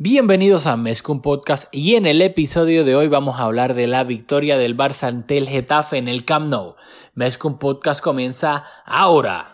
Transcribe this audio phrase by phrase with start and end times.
[0.00, 4.04] Bienvenidos a Mezcum Podcast y en el episodio de hoy vamos a hablar de la
[4.04, 6.76] victoria del Barça ante el Getafe en el Camp Nou.
[7.14, 9.48] Mezcum Podcast comienza ahora.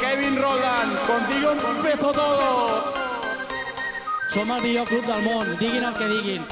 [0.00, 2.94] Kevin Roland, contigo empezó todo.
[4.30, 6.42] Som el millor club del món, diguin el que diguin.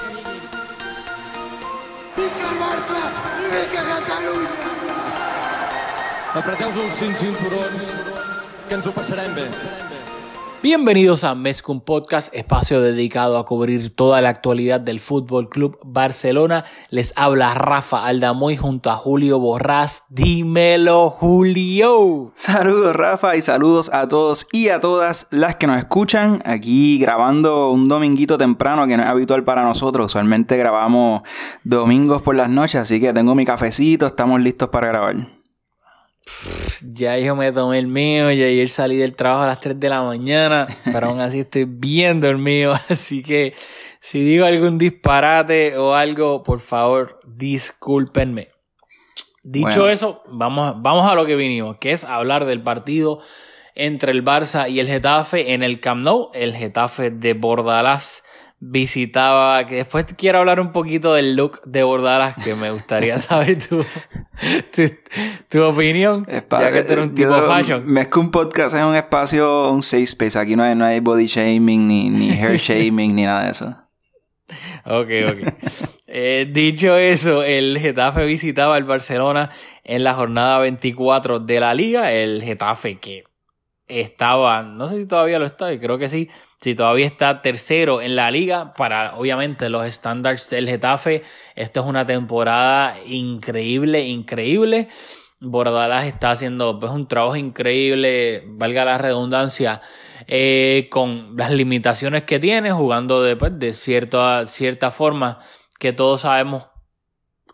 [2.18, 3.00] Vinga el Barça
[3.40, 4.71] i vinga Catalunya!
[6.32, 7.88] Apreteu-vos els cinc cinturons,
[8.64, 9.42] que ens ho passarem bé.
[10.62, 16.64] Bienvenidos a Mezcum Podcast, espacio dedicado a cubrir toda la actualidad del Fútbol Club Barcelona.
[16.88, 20.04] Les habla Rafa Aldamoy junto a Julio Borrás.
[20.08, 22.32] Dímelo, Julio.
[22.34, 27.72] Saludos Rafa y saludos a todos y a todas las que nos escuchan aquí grabando
[27.72, 30.06] un dominguito temprano que no es habitual para nosotros.
[30.06, 31.24] Usualmente grabamos
[31.62, 35.41] domingos por las noches, así que tengo mi cafecito, estamos listos para grabar.
[36.84, 39.88] Ya yo me tomé el mío, y ayer salí del trabajo a las 3 de
[39.88, 43.54] la mañana, pero aún así estoy bien dormido, así que
[44.00, 48.48] si digo algún disparate o algo, por favor, discúlpenme.
[49.44, 49.88] Dicho Bueno.
[49.88, 53.20] eso, vamos, vamos a lo que vinimos, que es hablar del partido
[53.74, 58.22] entre el Barça y el Getafe en el Camp Nou, el Getafe de Bordalás
[58.64, 63.58] visitaba, que después quiero hablar un poquito del look de Bordalás, que me gustaría saber
[63.58, 63.84] tu,
[64.74, 64.82] tu,
[65.48, 67.82] tu opinión, Es ya que tú eres un tipo fashion.
[67.84, 70.38] Mezcum Podcast es un espacio, un safe space.
[70.38, 73.76] Aquí no hay, no hay body shaming, ni, ni hair shaming, ni nada de eso.
[74.84, 75.54] Ok, ok.
[76.06, 79.50] Eh, dicho eso, el Getafe visitaba al Barcelona
[79.82, 82.12] en la jornada 24 de la liga.
[82.12, 83.24] El Getafe que
[83.88, 86.28] estaba, no sé si todavía lo está, y creo que sí,
[86.60, 91.22] si todavía está tercero en la liga, para obviamente los estándares del Getafe,
[91.56, 94.88] esto es una temporada increíble, increíble.
[95.40, 99.80] Bordalás está haciendo pues, un trabajo increíble, valga la redundancia,
[100.28, 105.40] eh, con las limitaciones que tiene, jugando de, pues, de cierta, cierta forma
[105.80, 106.68] que todos sabemos,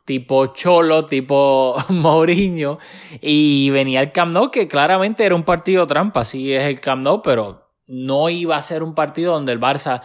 [0.08, 2.78] tipo Cholo, tipo Mourinho,
[3.20, 7.02] y venía el Camp Nou, que claramente era un partido trampa, sí es el Camp
[7.02, 10.00] Nou, pero no iba a ser un partido donde el Barça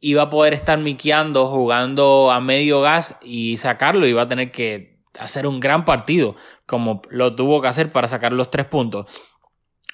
[0.00, 5.00] iba a poder estar miqueando, jugando a medio gas y sacarlo, iba a tener que
[5.18, 6.36] hacer un gran partido,
[6.66, 9.06] como lo tuvo que hacer para sacar los tres puntos.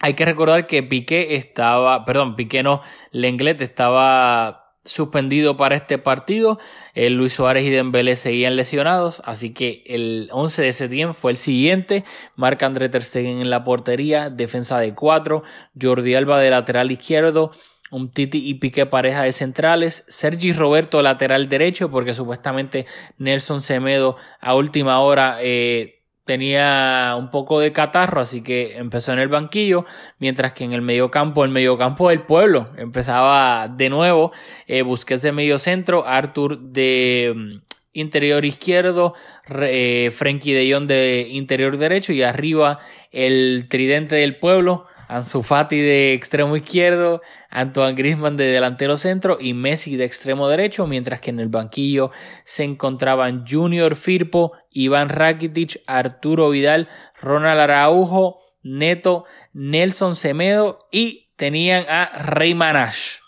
[0.01, 2.83] Hay que recordar que Piqué estaba, perdón, Piqué no,
[3.13, 6.59] Lenglet estaba suspendido para este partido.
[6.95, 11.37] Eh, Luis Suárez y Dembélé seguían lesionados, así que el 11 de septiembre fue el
[11.37, 12.05] siguiente.
[12.37, 15.43] Marc André Ter Stegen en la portería, defensa de cuatro,
[15.81, 17.50] Jordi Alba de lateral izquierdo,
[17.91, 22.87] un Titi y Piqué pareja de centrales, Sergi Roberto lateral derecho, porque supuestamente
[23.19, 29.19] Nelson Semedo a última hora eh, tenía un poco de catarro, así que empezó en
[29.19, 29.85] el banquillo,
[30.19, 34.33] mientras que en el mediocampo, el mediocampo del pueblo, empezaba de nuevo,
[34.67, 37.61] eh, Busquets de medio centro, Arthur de mm,
[37.93, 39.15] interior izquierdo,
[39.49, 42.81] eh, de Jong de interior derecho y arriba
[43.12, 49.55] el tridente del pueblo, Ansu Fati de extremo izquierdo, Antoine Griezmann de delantero centro y
[49.55, 52.11] Messi de extremo derecho, mientras que en el banquillo
[52.45, 56.89] se encontraban Junior Firpo, Iván Rakitic, Arturo Vidal,
[57.21, 63.19] Ronald Araujo, Neto, Nelson Semedo y tenían a Rey Manash.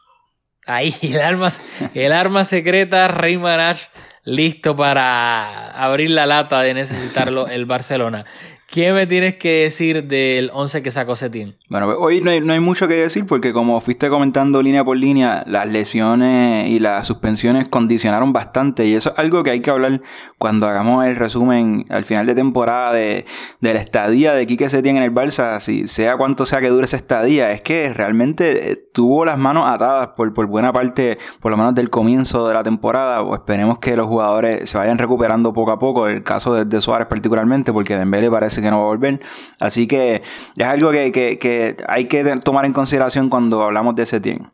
[0.66, 1.52] Ahí el arma,
[1.94, 3.84] el arma secreta Rey Manash
[4.24, 8.24] listo para abrir la lata de necesitarlo el Barcelona.
[8.68, 11.56] ¿Qué me tienes que decir del 11 que sacó Setín?
[11.68, 14.96] Bueno, hoy no hay, no hay mucho que decir porque como fuiste comentando línea por
[14.96, 19.70] línea, las lesiones y las suspensiones condicionaron bastante y eso es algo que hay que
[19.70, 20.00] hablar
[20.38, 23.24] cuando hagamos el resumen al final de temporada de,
[23.60, 26.86] de la estadía de Quique Setién en el Barça, si sea cuánto sea que dure
[26.86, 31.52] esa estadía, es que realmente eh, tuvo las manos atadas por, por buena parte, por
[31.52, 35.52] lo menos del comienzo de la temporada, o esperemos que los jugadores se vayan recuperando
[35.52, 38.84] poco a poco, el caso de, de Suárez particularmente, porque Dembélé parece que no va
[38.84, 39.20] a volver,
[39.60, 40.22] así que
[40.56, 44.50] es algo que, que- que hay que tomar en consideración cuando hablamos de Setién.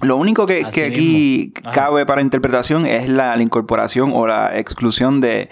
[0.00, 5.48] Lo único que, aquí cabe para interpretación es la, la incorporación o la exclusión de,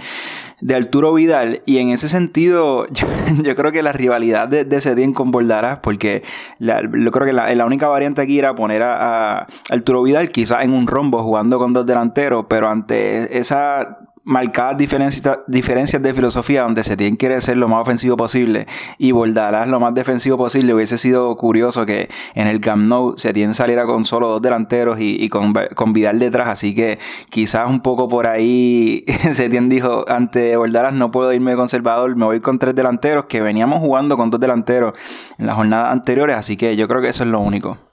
[0.60, 1.62] de Arturo Vidal.
[1.66, 3.08] Y en ese sentido, yo,
[3.42, 6.22] yo creo que la rivalidad de, de Setién con Bordarás, porque
[6.60, 10.28] la- yo creo que la, la única variante aquí era poner a, a Arturo Vidal
[10.28, 16.12] quizás en un rombo jugando con dos delanteros, pero ante esa marcadas diferencias, diferencias de
[16.12, 18.66] filosofía donde se tiene que ser lo más ofensivo posible
[18.98, 23.32] y Bordalas lo más defensivo posible, hubiese sido curioso que en el Camp Nou se
[23.32, 26.98] tiene saliera con solo dos delanteros y, con, con, Vidal detrás, así que
[27.30, 32.24] quizás un poco por ahí Setién dijo ante Bordalas no puedo irme de conservador, me
[32.24, 34.98] voy con tres delanteros que veníamos jugando con dos delanteros
[35.38, 37.85] en las jornadas anteriores, así que yo creo que eso es lo único.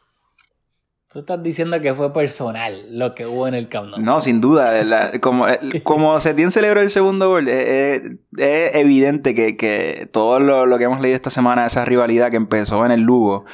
[1.13, 4.01] Tú estás diciendo que fue personal lo que hubo en el Camp Nou.
[4.01, 5.11] No, sin duda.
[5.21, 5.45] como,
[5.83, 8.01] como Setién celebró el segundo gol, es,
[8.35, 13.01] evidente que, todo lo, que hemos leído esta semana, esa rivalidad que empezó en el
[13.01, 13.45] Lugo,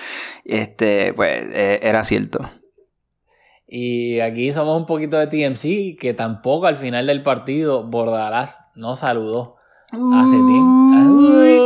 [0.46, 2.50] este, pues era cierto.
[3.68, 8.96] Y aquí somos un poquito de TMC, que tampoco al final del partido Bordalás no
[8.96, 9.58] saludó
[9.92, 11.59] a Setién.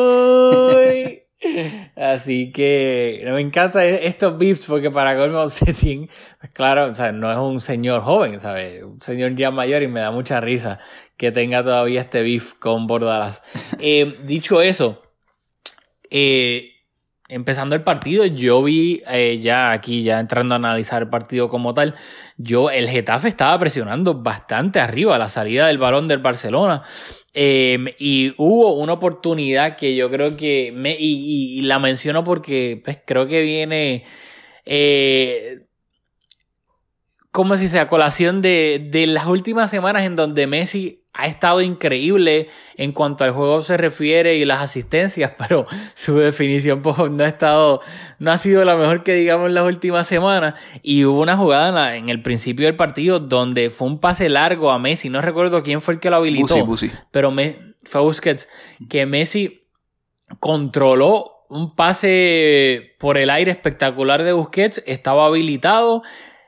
[1.95, 6.10] Así que me encanta e-, estos beeps porque para colmo Setting,
[6.40, 8.84] pues claro, o sea, no es un señor joven, ¿sabes?
[8.84, 10.80] Un señor ya mayor y me da mucha risa
[11.18, 13.44] que tenga todavía este beef con Bordalas.
[13.86, 15.01] Eh, dicho eso,
[16.10, 16.73] eh,
[17.30, 21.74] empezando el partido, yo vi eh, ya aquí, ya entrando a analizar el partido como
[21.74, 21.96] tal,
[22.38, 26.84] yo, el Getafe estaba presionando bastante arriba la salida del balón del Barcelona.
[27.34, 33.00] Em, y hubo una oportunidad que yo creo que me, y, la menciono porque pues,
[33.06, 34.06] creo que viene
[34.66, 35.66] eh,
[37.31, 42.50] como si sea colación de, de las últimas semanas en donde Messi ha estado increíble
[42.75, 47.27] en cuanto al juego se refiere y las asistencias, pero su definición pues, no ha
[47.27, 47.81] estado,
[48.19, 50.56] no ha sido la mejor que digamos en las últimas semanas.
[50.81, 54.80] Y hubo una jugada en, el principio del partido donde fue un pase largo a
[54.80, 56.56] Messi, no recuerdo quién fue el que lo habilitó,
[57.12, 58.50] pero me, fue Busquets,
[58.89, 59.68] que Messi
[60.39, 66.01] controló un pase por el aire espectacular de Busquets, estaba habilitado,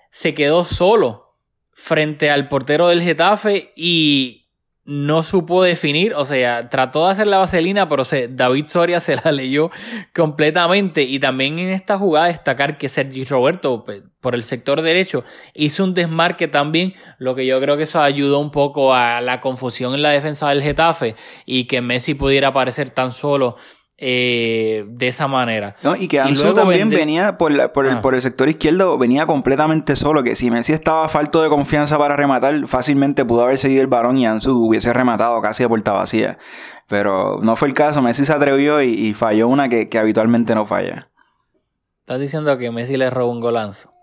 [0.10, 1.36] se quedó solo
[1.72, 4.45] frente al portero del Getafe y
[4.86, 9.16] no supo definir, o sea, trató de hacer la vaselina, pero se, David Soria se
[9.16, 9.72] la leyó
[10.14, 11.02] completamente.
[11.02, 15.24] Y también en esta jugada destacar que Sergi Roberto, pues, por el sector derecho,
[15.56, 19.42] hizo un desmarque también, lo que yo creo que eso ayudó un poco a la
[19.42, 21.16] confusión en la defensa del Getafe
[21.46, 23.56] y que Messi pudiera aparecer tan solo
[23.98, 25.76] eh, de esa manera.
[25.98, 27.72] y que Ansu también venía por, ah.
[27.72, 32.18] por, el, sector izquierdo, venía completamente solo, que si Messi estaba falto de confianza para
[32.18, 36.38] rematar, fácilmente pudo haber seguido el balón y Ansu hubiese rematado casi a puerta vacía.
[36.88, 40.66] Pero no fue el caso, Messi se atrevió y, falló una que, que, habitualmente no
[40.66, 41.10] falla.
[42.02, 43.95] Estás diciendo que Messi le robó un golanzo.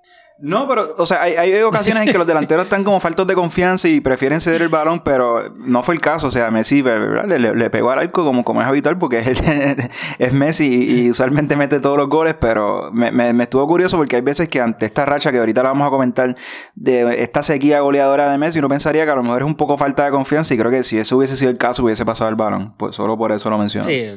[0.44, 3.34] No, pero, o sea, hay, hay, ocasiones en que los delanteros están como faltos de
[3.36, 6.26] confianza y prefieren ceder el balón, pero no fue el caso.
[6.26, 9.40] O sea, Messi le, le, pegó al arco como, como es habitual porque es,
[10.18, 14.22] es Messi y, usualmente mete todos los goles, pero me, me, estuvo curioso porque hay
[14.22, 16.34] veces que ante esta racha que ahorita la vamos a comentar
[16.74, 19.78] de esta sequía goleadora de Messi, uno pensaría que a lo mejor es un poco
[19.78, 22.36] falta de confianza y creo que si eso hubiese sido el caso hubiese pasado el
[22.36, 22.74] balón.
[22.76, 23.86] Pues solo por eso lo menciono.
[23.86, 24.08] Sí.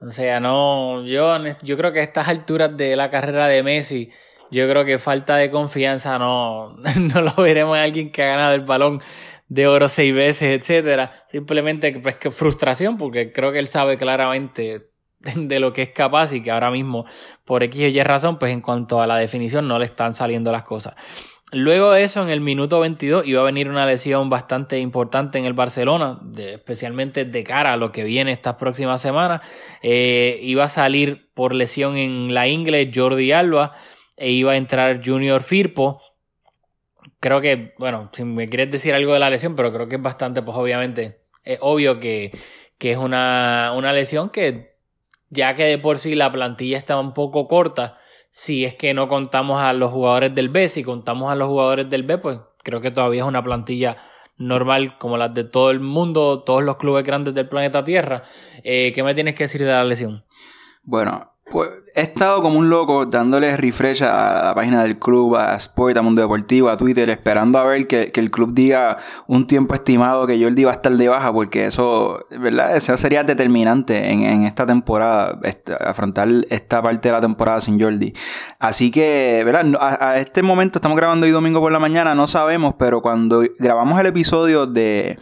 [0.00, 4.10] O sea, no, yo, yo creo que a estas alturas de la carrera de Messi
[4.50, 8.54] yo creo que falta de confianza no, no lo veremos en alguien que ha ganado
[8.54, 9.00] el balón
[9.48, 11.12] de oro seis veces, etcétera.
[11.28, 14.90] Simplemente pues que frustración, porque creo que él sabe claramente
[15.36, 17.06] de lo que es capaz y que ahora mismo,
[17.44, 20.52] por X o Y razón, pues en cuanto a la definición no le están saliendo
[20.52, 20.94] las cosas.
[21.52, 25.44] Luego de eso, en el minuto 22, iba a venir una lesión bastante importante en
[25.44, 29.42] el Barcelona, especialmente de cara a lo que viene estas próximas semanas.
[29.80, 33.74] Eh, iba a salir por lesión en la ingle Jordi Alba
[34.16, 36.00] e iba a entrar Junior Firpo.
[37.20, 40.02] Creo que, bueno, si me quieres decir algo de la lesión, pero creo que es
[40.02, 42.32] bastante, pues obviamente, es obvio que,
[42.80, 44.76] es una, una lesión que,
[45.30, 47.96] ya que de por sí la plantilla está un poco corta,
[48.30, 51.88] si es que no contamos a los jugadores del B, si contamos a los jugadores
[51.88, 53.96] del B, pues creo que todavía es una plantilla
[54.36, 58.22] normal como las de todo el mundo, todos los clubes grandes del planeta Tierra.
[58.62, 60.24] Eh, ¿Qué me tienes que decir de la lesión?
[60.82, 65.54] Bueno, pues he estado como un loco dándole refresh a la página del club, a
[65.54, 68.98] Sport, a Mundo Deportivo, a Twitter, esperando a ver que, el club diga
[69.28, 72.76] un tiempo estimado que Jordi va a estar de baja, porque eso, ¿verdad?
[72.76, 78.12] Eso sería determinante en, esta temporada, este, afrontar esta parte de la temporada sin Jordi.
[78.58, 79.66] Así que, ¿verdad?
[79.80, 84.00] A este momento estamos grabando hoy domingo por la mañana, no sabemos, pero cuando grabamos
[84.00, 85.18] el episodio de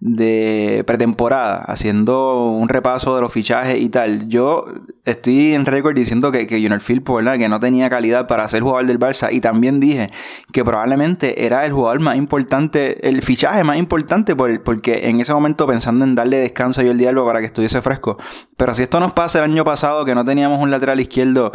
[0.00, 4.28] de pretemporada, haciendo un repaso de los fichajes y tal.
[4.28, 4.66] Yo
[5.04, 7.38] estoy en récord diciendo que, que Junior Firpo, ¿verdad?
[7.38, 9.32] Que no tenía calidad para ser jugador del Barça.
[9.32, 10.10] Y también dije
[10.52, 15.32] que probablemente era el jugador más importante, el fichaje más importante, por, porque en ese
[15.32, 18.18] momento pensando en darle descanso a el Alba para que estuviese fresco.
[18.56, 21.52] Pero si esto nos pasa el año pasado, que no teníamos un lateral izquierdo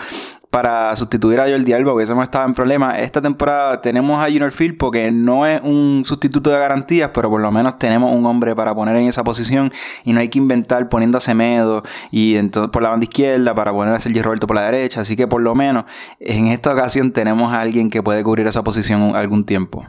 [0.52, 3.00] para sustituir a Jordi Alba, porque hemos estado en problemas.
[3.00, 7.40] Esta temporada tenemos a Junior Field porque no es un sustituto de garantías, pero por
[7.40, 9.72] lo menos tenemos un hombre para poner en esa posición
[10.04, 13.72] y no hay que inventar poniendo a Semedo y entonces por la banda izquierda para
[13.72, 15.02] poner a Sergio Roberto por la derecha.
[15.02, 15.86] Así que por lo menos
[16.20, 19.88] en esta ocasión tenemos a alguien que puede cubrir esa posición algún tiempo.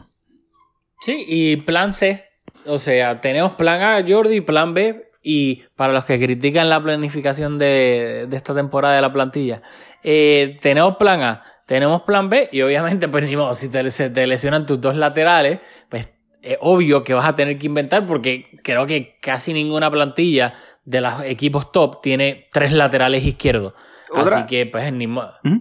[1.01, 2.23] Sí, y plan C.
[2.65, 7.57] O sea, tenemos plan A, Jordi, plan B, y para los que critican la planificación
[7.57, 9.61] de esta temporada de la plantilla,
[10.03, 14.09] eh, tenemos plan A, tenemos plan B, y obviamente, pues ni modo, si te, se
[14.09, 16.09] te lesionan tus dos laterales, pues
[16.41, 20.53] es obvio que vas a tener que inventar, porque creo que casi ninguna plantilla
[20.85, 23.73] de los equipos top tiene tres laterales izquierdos.
[24.13, 25.33] Así que, pues ni modo.
[25.43, 25.57] ¿Mm?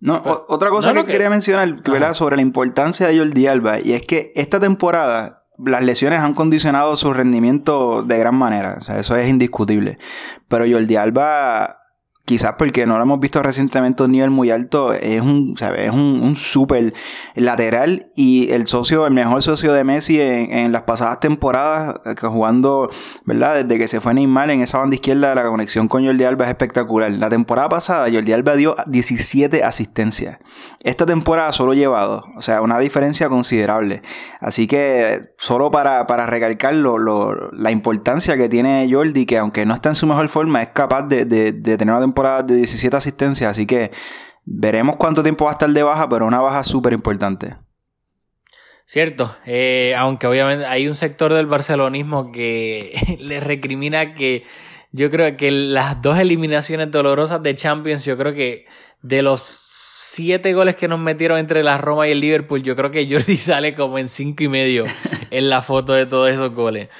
[0.00, 1.76] No, otra cosa que, quería mencionar
[2.14, 6.96] sobre la importancia de Jordi Alba, y es que esta temporada las lesiones han condicionado
[6.96, 9.98] su rendimiento de gran manera, o sea, eso es indiscutible.
[10.48, 11.83] Pero Jordi Alba
[12.24, 15.88] quizás porque no lo hemos visto recientemente a un nivel muy alto, es un, ¿sabes?
[15.88, 16.94] Es un, un súper
[17.34, 22.88] lateral y el socio, el mejor socio de Messi en, las pasadas temporadas, eh, jugando,
[23.26, 23.64] ¿verdad?
[23.64, 26.50] Desde que se fue Neymar en esa banda izquierda, la conexión con Jordi Alba es
[26.50, 27.10] espectacular.
[27.10, 30.38] La temporada pasada, Jordi Alba dio 17 asistencias.
[30.80, 34.02] Esta temporada solo llevado, o sea, una diferencia considerable.
[34.40, 39.90] Así que, solo para, para recalcar la importancia que tiene Jordi, que aunque no está
[39.90, 43.66] en su mejor forma, es capaz de, de, de tener una de 17 asistencias, así
[43.66, 43.90] que
[44.44, 47.56] veremos cuánto tiempo va a estar de baja, pero una baja súper importante.
[48.86, 54.44] Cierto, eh, aunque obviamente hay un sector del barcelonismo que le recrimina que
[54.92, 58.66] yo creo que las dos eliminaciones dolorosas de Champions, yo creo que
[59.02, 59.42] de los
[60.14, 63.36] siete goles que nos metieron entre la Roma y el Liverpool, yo creo que Jordi
[63.38, 64.84] sale como en cinco y medio
[65.30, 66.90] en la foto de todos esos goles.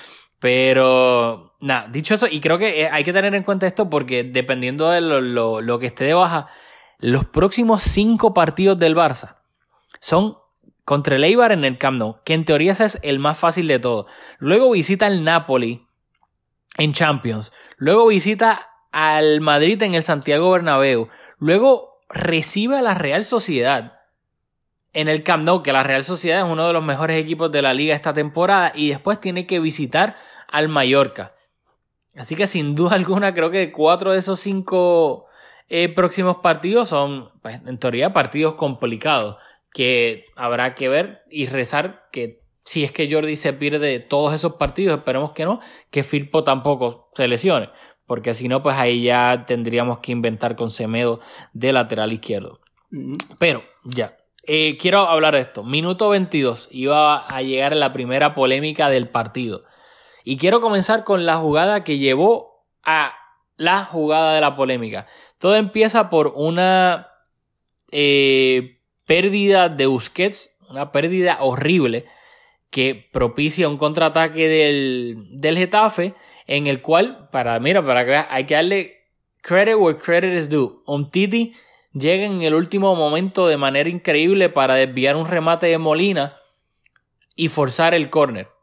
[0.40, 4.22] Pero, nada, dicho eso, y creo que eh, hay que tener en cuenta esto porque
[4.22, 6.46] dependiendo de lo, que esté de baja,
[6.98, 9.36] los próximos cinco partidos del Barça
[10.00, 10.36] son
[10.84, 13.66] contra el Eibar en el Camp Nou, que en teoría ese es el más fácil
[13.66, 14.06] de todo.
[14.38, 15.86] Luego visita el Napoli
[16.76, 17.52] en Champions.
[17.78, 21.08] Luego visita al Madrid en el Santiago Bernabéu.
[21.38, 24.00] Luego recibe a la Real Sociedad
[24.92, 27.62] en el Camp Nou, que la Real Sociedad es uno de los mejores equipos de
[27.62, 28.72] la liga esta temporada.
[28.74, 30.16] Y después tiene que visitar
[30.48, 31.34] al Mallorca.
[32.16, 35.26] Así que sin duda alguna creo que cuatro de esos cinco
[35.68, 39.36] eh, próximos partidos son, pues, en teoría, partidos complicados
[39.72, 44.54] que habrá que ver y rezar que si es que Jordi se pierde todos esos
[44.54, 47.68] partidos, esperemos que no, que Firpo tampoco se lesione,
[48.06, 51.20] porque si no, pues ahí ya tendríamos que inventar con Semedo
[51.52, 52.60] de lateral izquierdo.
[52.90, 53.16] Mm.
[53.38, 54.16] Pero ya,
[54.46, 55.62] eh, quiero hablar de esto.
[55.62, 59.64] Minuto 22, iba a llegar la primera polémica del partido.
[60.24, 63.14] Y quiero comenzar con la jugada que llevó a
[63.56, 65.06] la jugada de la polémica.
[65.38, 67.08] Todo empieza por una
[67.92, 72.06] eh, pérdida de Busquets, una pérdida horrible
[72.70, 76.14] que propicia un contraataque del, del Getafe
[76.46, 78.96] en el cual, para, mira, para que hay que darle
[79.42, 80.80] credit where credit is due.
[80.86, 81.54] Un Titi
[81.92, 86.38] llega en el último momento de manera increíble para desviar un remate de Molina
[87.36, 88.53] y forzar el córner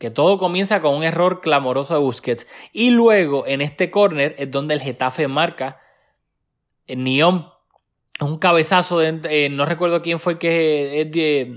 [0.00, 2.48] que todo comienza con un error clamoroso de Busquets.
[2.72, 5.78] Y luego, en este córner, es donde el Getafe marca.
[6.86, 7.50] El Niom,
[8.18, 11.52] un cabezazo, eh, no recuerdo quién fue el que eh,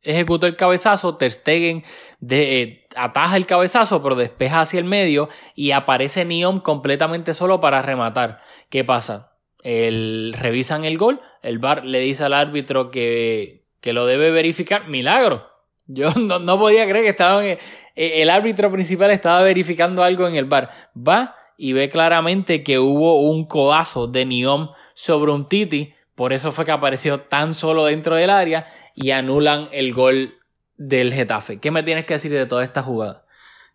[0.00, 1.18] ejecutó el cabezazo.
[1.18, 1.84] Ter Stegen
[2.30, 5.28] eh, ataja el cabezazo, pero despeja hacia el medio.
[5.54, 8.38] Y aparece Niom completamente solo para rematar.
[8.70, 9.36] ¿Qué pasa?
[9.62, 11.20] El, revisan el gol.
[11.42, 14.88] El VAR le dice al árbitro que, que lo debe verificar.
[14.88, 15.53] Milagro
[15.86, 17.58] yo no, podía creer que estaban, eh,
[17.94, 20.70] el árbitro principal estaba verificando algo en el bar.
[20.96, 25.94] Va y ve claramente que hubo un codazo de Niom sobre un Titi.
[26.14, 30.34] Por eso fue que apareció tan solo dentro del área y anulan el gol
[30.76, 31.58] del Getafe.
[31.58, 33.24] ¿Qué me tienes que decir de toda esta jugada?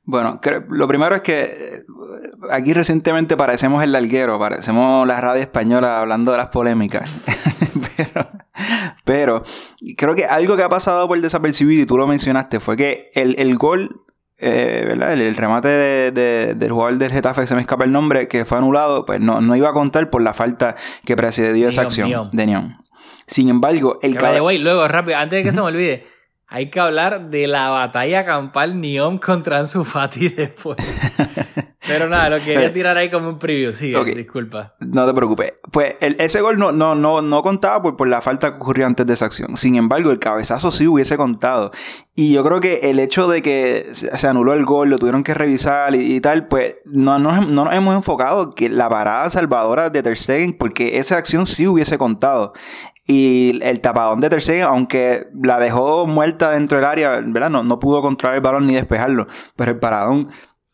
[0.04, 0.39] Bueno,
[0.70, 1.84] lo primero es que eh,
[2.50, 7.25] aquí recientemente parecemos el larguero, parecemos la radio española hablando de las polémicas.
[9.03, 9.44] pero,
[9.98, 13.58] creo que algo que ha pasado por desapercibido, y tú lo mencionaste, fue que el,
[13.58, 14.01] gol,
[14.38, 15.13] eh, ¿verdad?
[15.13, 19.20] El, remate del jugador del Getafe, se me escapa el nombre, que fue anulado, pues
[19.20, 20.75] no, no iba a contar por la falta
[21.06, 22.77] que precedió esa acción de Neon.
[23.27, 26.06] Sin embargo, el luego, rápido, antes de que se me olvide.
[26.51, 30.77] Hay que hablar de la batalla campal Neon contra Ansu Fati después.
[31.89, 33.74] Pero nada, lo quería tirar ahí como un preview.
[33.74, 34.75] Sí, disculpa.
[34.79, 35.53] no te preocupes.
[35.72, 38.86] Pues el- ese gol no, no, no, no contaba por, por la falta que ocurrió
[38.86, 39.58] antes de esa acción.
[39.58, 41.72] Sin embargo, el cabezazo sí hubiese contado.
[42.15, 45.24] Y yo creo que el hecho de que se se anuló el gol, lo tuvieron
[45.24, 49.29] que revisar y, y tal, pues no, no, no nos hemos enfocado que la parada
[49.29, 52.53] salvadora de Ter Stegen, porque esa acción sí hubiese contado.
[53.12, 57.50] Y el tapadón de Ter Stegen, aunque la dejó muerta dentro del área, ¿verdad?
[57.50, 59.25] No, no pudo controlar el balón ni despejarlo.
[59.55, 60.29] Pero el paradón,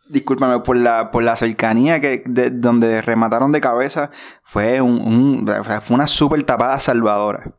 [0.07, 4.11] discúlpame, por la, por la cercanía que de, donde remataron de cabeza,
[4.43, 5.45] fue, un,
[5.81, 7.53] fue una súper tapada salvadora.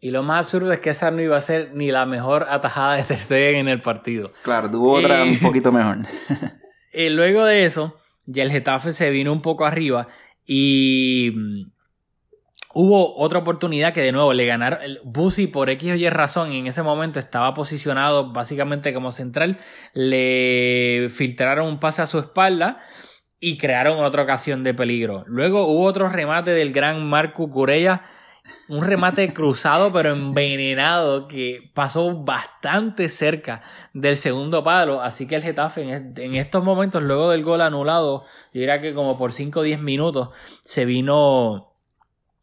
[0.00, 2.96] Y lo más absurdo es que esa no iba a ser ni la mejor atajada
[2.96, 4.32] de Ter Stegen en el partido.
[4.42, 5.98] Claro, tuvo otra Y- un poquito mejor.
[6.96, 10.06] Eh, luego de eso, ya el Getafe se vino un poco arriba
[10.46, 11.70] y mm,
[12.74, 14.80] hubo otra oportunidad que de nuevo le ganaron.
[14.82, 19.58] El Busi por X o Y razón en ese momento estaba posicionado básicamente como central.
[19.92, 22.78] Le filtraron un pase a su espalda
[23.40, 25.24] y crearon otra ocasión de peligro.
[25.26, 28.02] Luego hubo otro remate del gran Marco Curella.
[28.68, 33.62] Un remate cruzado pero envenenado que pasó bastante cerca
[33.92, 35.00] del segundo palo.
[35.02, 38.80] Así que el Getafe en, est- en estos momentos, luego del gol anulado, yo diría
[38.80, 40.28] que como por 5 o 10 minutos,
[40.62, 41.73] se vino,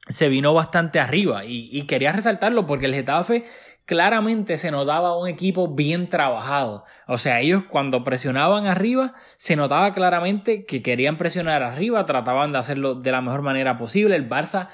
[0.08, 1.46] se vino bastante arriba.
[1.46, 3.46] Y, y quería resaltarlo porque el Getafe
[3.86, 6.86] claramente se notaba un equipo bien trabajado.
[7.08, 12.60] O sea, ellos cuando presionaban arriba, se notaba claramente que querían presionar arriba, trataban de
[12.60, 14.15] hacerlo de la mejor manera posible.
[14.15, 14.70] El Barça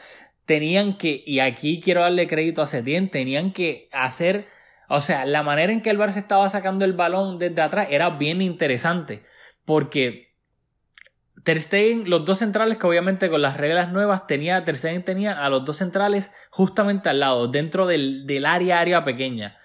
[0.46, 4.48] tenían que, y aquí quiero darle crédito a Setién, tenían que hacer,
[4.88, 8.12] o sea, la manera en que el Barça estaba sacando el balón desde atrás era
[8.12, 9.24] bien interesante,
[9.66, 10.37] porque
[11.48, 15.46] Ter Stegen, los dos centrales que obviamente con las reglas nuevas tenía, Ter Stegen tenía
[15.46, 19.58] a los dos centrales justamente al lado, dentro del, del área, área pequeña.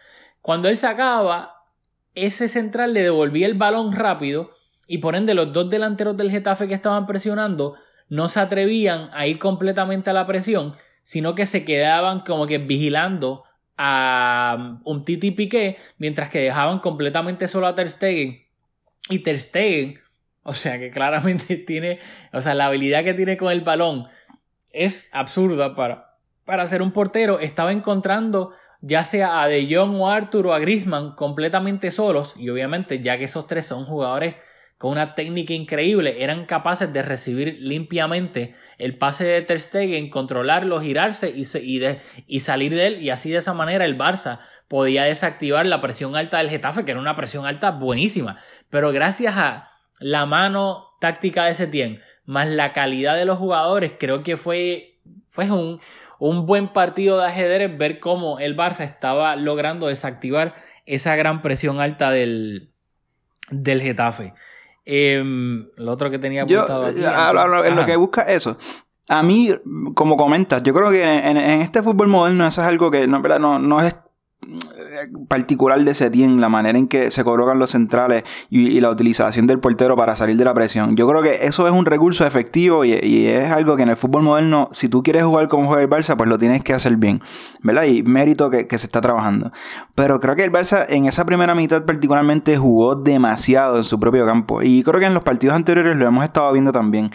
[0.42, 1.64] Cuando él sacaba,
[2.14, 4.50] ese central le devolvía el balón rápido
[4.86, 7.74] y por ende los dos delanteros del Getafe que estaban presionando
[8.08, 12.58] no se atrevían a ir completamente a la presión, sino que se quedaban como que
[12.58, 13.42] vigilando
[13.76, 18.46] a un Titi Piqué, mientras que dejaban completamente solo a Ter Stegen.
[19.08, 20.01] Y Ter Stegen,
[20.44, 21.98] o sea que claramente tiene,
[22.32, 24.06] o sea, la habilidad que tiene con el balón
[24.72, 27.38] es absurda para, para ser un portero.
[27.40, 32.34] Estaba encontrando ya sea a De Jong o a Arthur o a Griezmann completamente solos,
[32.36, 34.34] y obviamente ya que esos tres son jugadores
[34.76, 40.80] con una técnica increíble, eran capaces de recibir limpiamente el pase de Ter Stegen, controlarlo,
[40.80, 43.00] girarse y, se- y, de- y salir de él.
[43.00, 46.90] Y así de esa manera el Barça podía desactivar la presión alta del Getafe, que
[46.90, 48.38] era una presión alta buenísima.
[48.70, 49.70] Pero gracias a
[50.02, 55.50] la mano táctica de Setien, más la calidad de los jugadores, creo que fue, fue
[55.50, 55.80] un,
[56.18, 60.54] un buen partido de ajedrez ver cómo el Barça estaba logrando desactivar
[60.86, 62.70] esa gran presión alta del,
[63.50, 64.34] del Getafe.
[64.84, 67.00] Em, lo otro que tenía Yo, apuntado aquí.
[67.02, 68.58] eh, a- a- a- en lo que busca eso.
[69.08, 69.50] A mí,
[69.94, 73.20] como comentas, yo creo que en, en este fútbol moderno eso es algo que no,
[73.20, 74.81] no, no es eh,
[75.28, 79.60] particular de Setien, la manera en que se colocan los centrales y, la utilización del
[79.60, 80.96] portero para salir de la presión.
[80.96, 84.22] Yo creo que eso es un recurso efectivo y, es algo que en el fútbol
[84.22, 87.22] moderno, si tú quieres jugar como juega el Barça, pues lo tienes que hacer bien,
[87.62, 87.84] ¿verdad?
[87.84, 89.52] Y mérito que, se está trabajando.
[89.94, 94.26] Pero creo que el Barça en esa primera mitad particularmente jugó demasiado en su propio
[94.26, 94.62] campo.
[94.62, 97.10] Y creo que en los partidos anteriores lo hemos estado viendo también.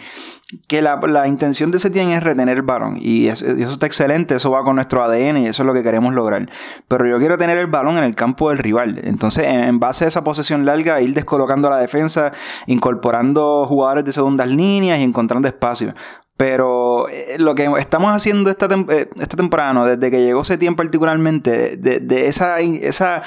[0.66, 2.96] Que la, la intención de Setien es retener el balón.
[3.00, 5.82] Y eso, eso está excelente, eso va con nuestro ADN y eso es lo que
[5.82, 6.48] queremos lograr.
[6.88, 9.00] Pero yo quiero tener el balón en el campo del rival.
[9.04, 12.32] Entonces, en, base a esa posesión larga, ir descolocando la defensa,
[12.66, 15.94] incorporando jugadores de segundas líneas y encontrando espacio.
[16.38, 19.84] Pero eh, lo que estamos haciendo esta, tem- eh, esta temporada, ¿no?
[19.84, 23.22] desde que llegó Setien particularmente, de, de esa, esa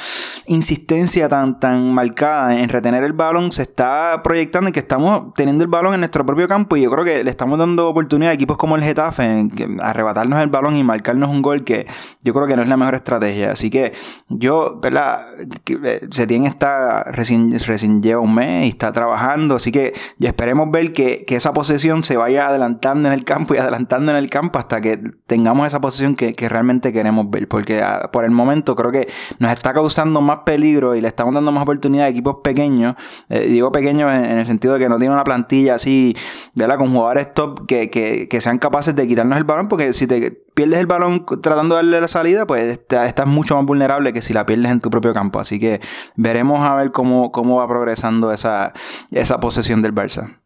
[0.48, 5.62] insistencia tan, tan marcada en retener el balón, se está proyectando en que estamos teniendo
[5.62, 8.34] el balón en nuestro propio campo y yo creo que le estamos dando oportunidad a
[8.34, 11.88] equipos como el Getafe en que arrebatarnos el balón y marcarnos un gol que
[12.24, 13.52] yo creo que no es la mejor estrategia.
[13.52, 13.92] Así que
[14.30, 15.28] yo, ¿verdad?
[15.68, 16.08] Eh,
[16.46, 21.36] está recién, recién lleva un mes y está trabajando, así que esperemos ver que, que
[21.36, 25.00] esa posesión se vaya adelantando en el campo y adelantando en el campo hasta que
[25.28, 29.08] tengamos esa posesión que, realmente queremos ver, porque ah, por el momento creo que
[29.40, 32.96] nos está causando más peligro y le estamos dando más oportunidad a equipos pequeños,
[33.30, 36.16] eh, digo pequeños en, el sentido de que no tienen una plantilla así,
[36.54, 36.78] ¿verdad?
[36.78, 40.80] Con jugadores top que, que, sean capaces de quitarnos el balón, porque si te pierdes
[40.80, 44.46] el balón tratando de darle la salida, pues estás mucho más vulnerable que si la
[44.46, 45.40] pierdes en tu propio campo.
[45.40, 45.80] Así que
[46.16, 48.74] veremos a ver cómo, cómo va progresando esa,
[49.12, 50.40] esa posesión del Barça.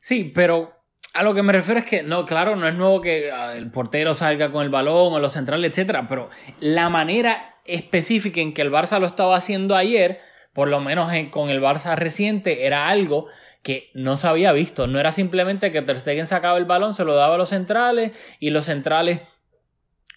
[0.00, 0.77] Sí, pero
[1.18, 3.70] a lo que me refiero es que, no, claro, no es nuevo que ah, el
[3.70, 8.62] portero salga con el balón o los centrales, etcétera, pero la manera específica en que
[8.62, 10.20] el Barça lo estaba haciendo ayer,
[10.52, 13.26] por lo menos en- con el Barça reciente, era algo
[13.62, 14.86] que no se había visto.
[14.86, 18.12] No era simplemente que Ter Stegen sacaba el balón, se lo daba a los centrales
[18.40, 19.20] y los centrales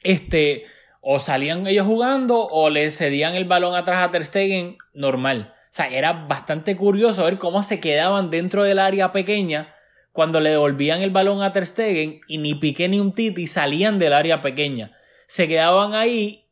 [0.03, 0.63] este,
[1.01, 5.53] o salían ellos jugando o le cedían el balón atrás a Ter Stegen normal.
[5.65, 9.73] O sea, era bastante curioso ver cómo se quedaban dentro del área pequeña
[10.11, 13.99] cuando le devolvían el balón a Ter Stegen y ni Piqué ni un Titi salían
[13.99, 14.97] del área pequeña.
[15.27, 16.47] Se quedaban ahí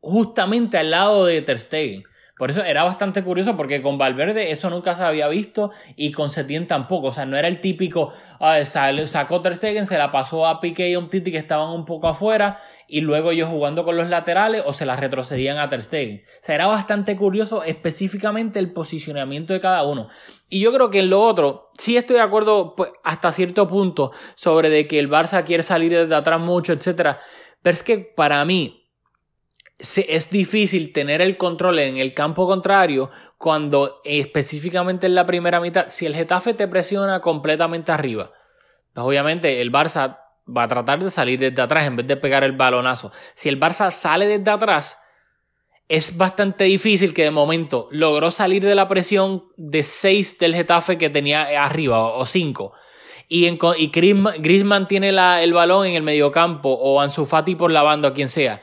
[0.00, 2.04] justamente al lado de Ter Stegen.
[2.38, 6.30] Por eso era bastante curioso porque con Valverde eso nunca se había visto y con
[6.30, 7.08] Setién tampoco.
[7.08, 8.12] O sea, no era el típico,
[9.06, 12.06] sacó Ter Stegen, se la pasó a Piqué y a Titi que estaban un poco
[12.06, 16.22] afuera y luego ellos jugando con los laterales o se la retrocedían a Ter Stegen.
[16.26, 20.08] O sea, era bastante curioso específicamente el posicionamiento de cada uno.
[20.48, 24.12] Y yo creo que en lo otro, sí estoy de acuerdo pues, hasta cierto punto
[24.34, 27.20] sobre de que el Barça quiere salir desde atrás mucho, etcétera.
[27.60, 28.88] Pero es que para mí,
[29.78, 35.86] es difícil tener el control en el campo contrario cuando específicamente en la primera mitad,
[35.88, 38.32] si el Getafe te presiona completamente arriba,
[38.92, 42.44] pues obviamente el Barça va a tratar de salir desde atrás en vez de pegar
[42.44, 43.12] el balonazo.
[43.34, 44.98] Si el Barça sale desde atrás,
[45.88, 50.98] es bastante difícil que de momento logró salir de la presión de 6 del Getafe
[50.98, 52.72] que tenía arriba o 5.
[53.28, 57.82] Y, en, y Griezmann, tiene el balón en el mediocampo o Ansu Fati por la
[57.82, 58.62] banda o quien sea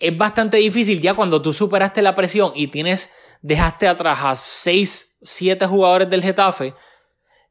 [0.00, 3.10] es bastante difícil ya cuando tú superaste la presión y tienes,
[3.42, 6.74] dejaste atrás a 6, 7 jugadores del Getafe,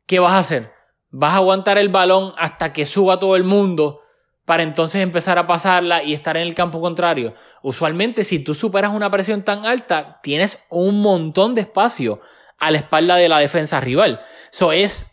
[0.08, 0.74] ¿qué vas a hacer?
[1.12, 4.02] ¿Vas a aguantar el balón hasta que suba todo el mundo
[4.46, 7.34] para entonces empezar a pasarla y estar en el campo contrario?
[7.64, 12.22] Usualmente si tú superas una presión tan alta, tienes un montón de espacio
[12.60, 14.22] a la espalda de la defensa rival.
[14.52, 15.08] Eso es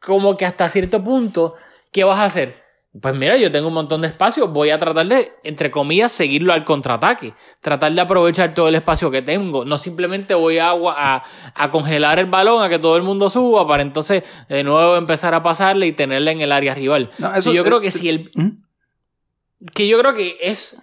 [0.00, 1.54] como que hasta cierto punto,
[1.90, 2.61] ¿qué vas a hacer?
[3.00, 6.52] Pues mira, yo tengo un montón de espacio, voy a tratar de, entre comillas, seguirlo
[6.52, 11.22] al contraataque, tratar de aprovechar todo el espacio que tengo, no simplemente voy a, a,
[11.54, 15.32] a congelar el balón, a que todo el mundo suba, para entonces de nuevo empezar
[15.32, 17.10] a pasarle y tenerle en el área rival.
[17.50, 18.30] yo creo que si el...
[18.34, 18.62] ¿Mm?
[19.72, 20.76] Que yo creo que es,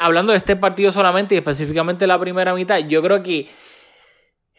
[0.00, 3.48] hablando de este partido solamente y específicamente la primera mitad, yo creo que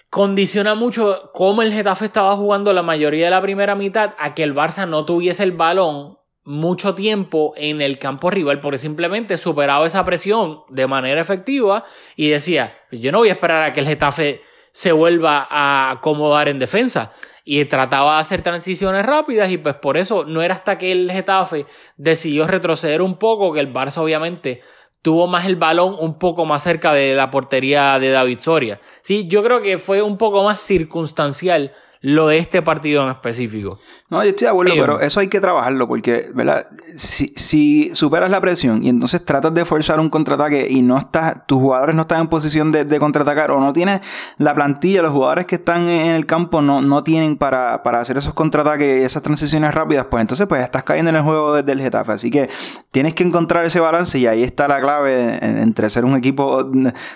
[0.10, 4.44] condiciona mucho cómo el Getafe estaba jugando la mayoría de la primera mitad a que
[4.44, 9.88] el Barça no tuviese el balón mucho tiempo en el campo rival porque simplemente superaba
[9.88, 13.88] esa presión de manera efectiva y decía, yo no voy a esperar a que el
[13.88, 17.12] Getafe se vuelva a acomodar en defensa.
[17.46, 21.12] Y trataba de hacer transiciones rápidas y pues por eso no era hasta que el
[21.12, 21.66] Getafe
[21.98, 24.62] decidió retroceder un poco que el Barça obviamente
[25.02, 28.80] tuvo más el balón un poco más cerca de la portería de David Soria.
[29.02, 31.74] Sí, yo creo que fue un poco más circunstancial
[32.04, 33.80] lo de este partido en específico.
[34.10, 36.66] No, yo estoy de acuerdo, pero eso hay que trabajarlo porque, ¿verdad?
[36.98, 41.48] Si, si, superas la presión y entonces tratas de forzar un contraataque y no estás,
[41.48, 44.02] tus jugadores no están en posición de, de contraatacar o no tienes
[44.38, 48.18] la plantilla, los jugadores que están en el campo no, no tienen para, para hacer
[48.18, 51.72] esos contraataques y esas transiciones rápidas, pues entonces pues estás cayendo en el juego desde
[51.72, 52.12] el Getafe.
[52.12, 52.50] Así que
[52.92, 56.70] tienes que encontrar ese balance y ahí está la clave entre ser un equipo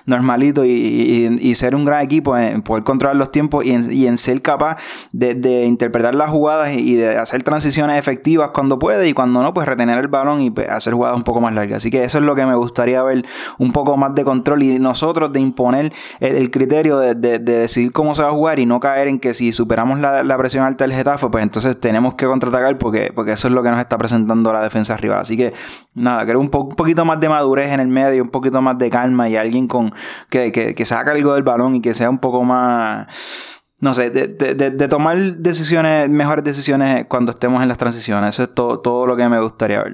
[0.05, 4.07] normalito y, y, ser un gran equipo, en poder controlar los tiempos y en, y
[4.07, 4.76] en ser capaz
[5.11, 9.67] de, interpretar las jugadas y de hacer transiciones efectivas cuando puede y cuando no, pues
[9.67, 11.77] retener el balón y pues, hacer jugadas un poco más largas.
[11.77, 13.25] Así que eso es lo que me gustaría ver
[13.57, 18.23] un poco más de control y nosotros de imponer el, criterio de, decidir cómo se
[18.23, 21.29] va a jugar y no caer en que si superamos la, presión alta del Getafe,
[21.29, 24.61] pues entonces tenemos que contraatacar porque, porque eso es lo que nos está presentando la
[24.61, 25.19] defensa rival.
[25.19, 25.53] Así que
[25.95, 28.89] nada, creo un, un poquito más de madurez en el medio, un poquito más de
[28.89, 29.93] calma y alguien con
[30.29, 33.07] que, que, que saca algo del balón y que sea un poco más
[33.79, 38.29] no sé, de, de, de, tomar decisiones, mejores decisiones cuando estemos en las transiciones.
[38.29, 39.93] Eso es todo, todo lo que me gustaría ver.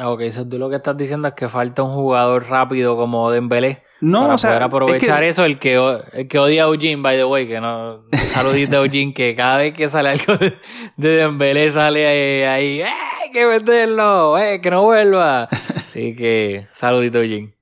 [0.00, 3.82] Ok, eso tú lo que estás diciendo es que falta un jugador rápido como Dembélé.
[4.00, 5.74] No, para o sea, poder aprovechar eso, el que,
[6.12, 9.58] el que odia a Eugene, by the way, que no, saludito a Eugene, que cada
[9.58, 10.58] vez que sale algo de,
[10.96, 12.86] de Dembélé sale ahí, ¡eh,
[13.22, 14.36] hay que meterlo!
[14.38, 15.44] ¡eh, que no vuelva!
[15.76, 17.54] Así que, saludito a Eugene.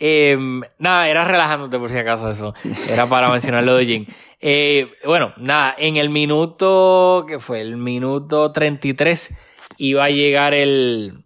[0.00, 2.54] Em, nada, era relajándote por si acaso eso.
[2.88, 4.06] Era para mencionar lo de Jin.
[4.40, 9.34] Eh, bueno, nada, en el minuto, que fue el minuto 33,
[9.78, 11.24] iba a llegar el,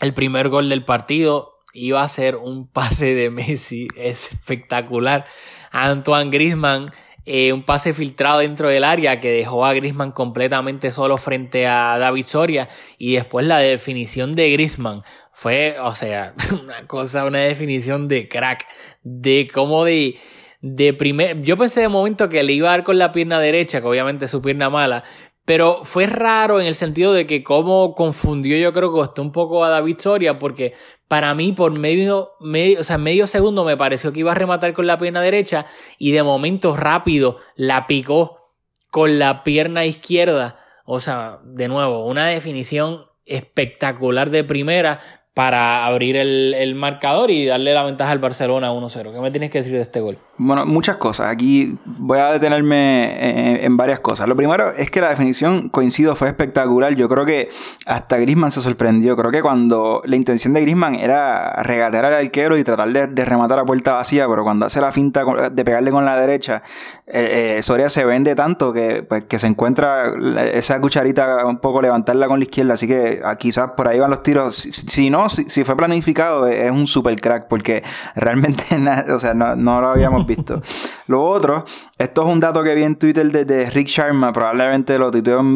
[0.00, 1.54] el primer gol del partido.
[1.74, 5.26] Iba a ser un pase de Messi espectacular.
[5.70, 6.90] Antoine Grisman,
[7.26, 11.98] eh, un pase filtrado dentro del área que dejó a Grisman completamente solo frente a
[11.98, 12.68] David Soria.
[12.96, 15.02] Y después la definición de Grisman
[15.38, 18.66] fue, o sea, una cosa, una definición de crack,
[19.04, 20.18] de cómo de,
[20.62, 23.80] de primer, yo pensé de momento que le iba a dar con la pierna derecha,
[23.80, 25.04] que obviamente es su pierna mala,
[25.44, 29.30] pero fue raro en el sentido de que como confundió yo creo que costó un
[29.30, 30.74] poco a David Soria porque
[31.06, 34.72] para mí por medio, medio, o sea, medio segundo me pareció que iba a rematar
[34.72, 35.66] con la pierna derecha
[35.98, 38.50] y de momento rápido la picó
[38.90, 40.58] con la pierna izquierda.
[40.84, 45.00] O sea, de nuevo, una definición espectacular de primera
[45.38, 49.12] para abrir el, el marcador y darle la ventaja al Barcelona 1-0.
[49.12, 50.18] ¿Qué me tienes que decir de este gol?
[50.40, 51.32] Bueno, muchas cosas.
[51.32, 54.28] Aquí voy a detenerme en, varias cosas.
[54.28, 56.94] Lo primero es que la definición, coincido, fue espectacular.
[56.94, 57.48] Yo creo que
[57.86, 59.16] hasta Grisman se sorprendió.
[59.16, 63.58] Creo que cuando la intención de Grisman era regatear al arquero y tratar de, rematar
[63.58, 66.62] a puerta vacía, pero cuando hace la finta de pegarle con la derecha,
[67.08, 70.12] eh, eh, Soria se vende tanto que, pues, que se encuentra
[70.52, 72.74] esa cucharita un poco levantarla con la izquierda.
[72.74, 74.54] Así que ah, quizás por ahí van los tiros.
[74.54, 77.82] Si, no, si, fue planificado, es un super crack porque
[78.14, 78.64] realmente
[79.12, 80.62] o sea, no, no lo habíamos visto.
[81.08, 81.64] Lo otro,
[81.98, 85.54] esto es un dato que vi en Twitter de, Rick Sharma, probablemente lo titaron,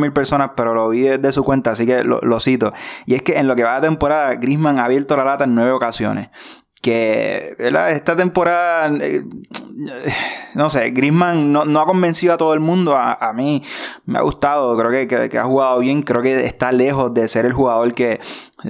[0.00, 2.72] mil personas, pero lo vi desde su cuenta, así que lo, lo cito.
[3.04, 5.54] Y es que en lo que va de temporada, Grisman ha abierto la lata en
[5.54, 6.30] nueve ocasiones
[6.84, 9.24] que esta temporada, eh,
[10.54, 12.94] no sé, Grisman no, ha convencido a todo el mundo.
[12.94, 13.62] A, mí
[14.04, 17.46] me ha gustado, creo que, que, ha jugado bien, creo que está lejos de ser
[17.46, 18.20] el jugador que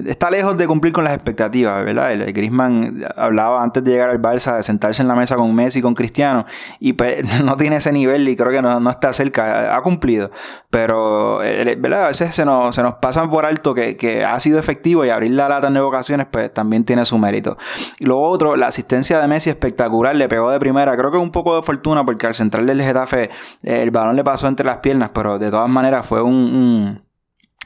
[0.06, 2.12] está lejos de cumplir con las expectativas, ¿verdad?
[2.12, 5.80] El, Griezmann hablaba antes de llegar al Barça de sentarse en la mesa con Messi,
[5.80, 6.46] con Cristiano,
[6.80, 10.30] y pues, no tiene ese nivel y creo que no, está cerca, ha cumplido,
[10.70, 12.04] pero, ¿verdad?
[12.04, 15.10] A veces se nos, se nos pasan por alto que, que, ha sido efectivo y
[15.10, 17.56] abrir la lata en ocasiones, pues también tiene su mérito.
[18.04, 21.56] Lo otro, la asistencia de Messi espectacular, le pegó de primera, creo que un poco
[21.56, 23.30] de fortuna porque al central del Getafe
[23.62, 27.02] el balón le pasó entre las piernas, pero de todas maneras fue un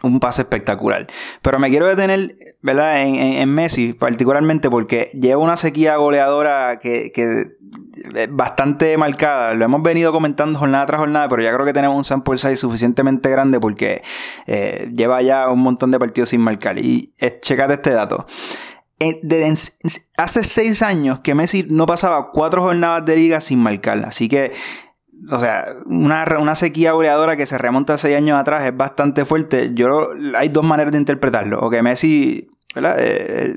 [0.02, 1.06] un pase espectacular.
[1.42, 3.02] Pero me quiero detener, ¿verdad?
[3.02, 7.22] En, Messi, particularmente porque lleva una sequía goleadora que, que
[8.14, 9.54] es bastante marcada.
[9.54, 12.56] Lo hemos venido comentando jornada tras jornada, pero ya creo que tenemos un sample size
[12.56, 14.02] suficientemente grande porque
[14.46, 16.78] eh, lleva ya un montón de partidos sin marcar.
[16.78, 18.26] Y eh, checate este dato.
[20.16, 24.04] Hace seis años que Messi no pasaba cuatro jornadas de liga sin marcar.
[24.04, 24.52] Así que
[25.30, 29.24] o sea, una, una, sequía goleadora que se remonta a seis años atrás es bastante
[29.24, 29.72] fuerte.
[29.74, 31.60] Yo hay dos maneras de interpretarlo.
[31.60, 33.56] O que Messi eh,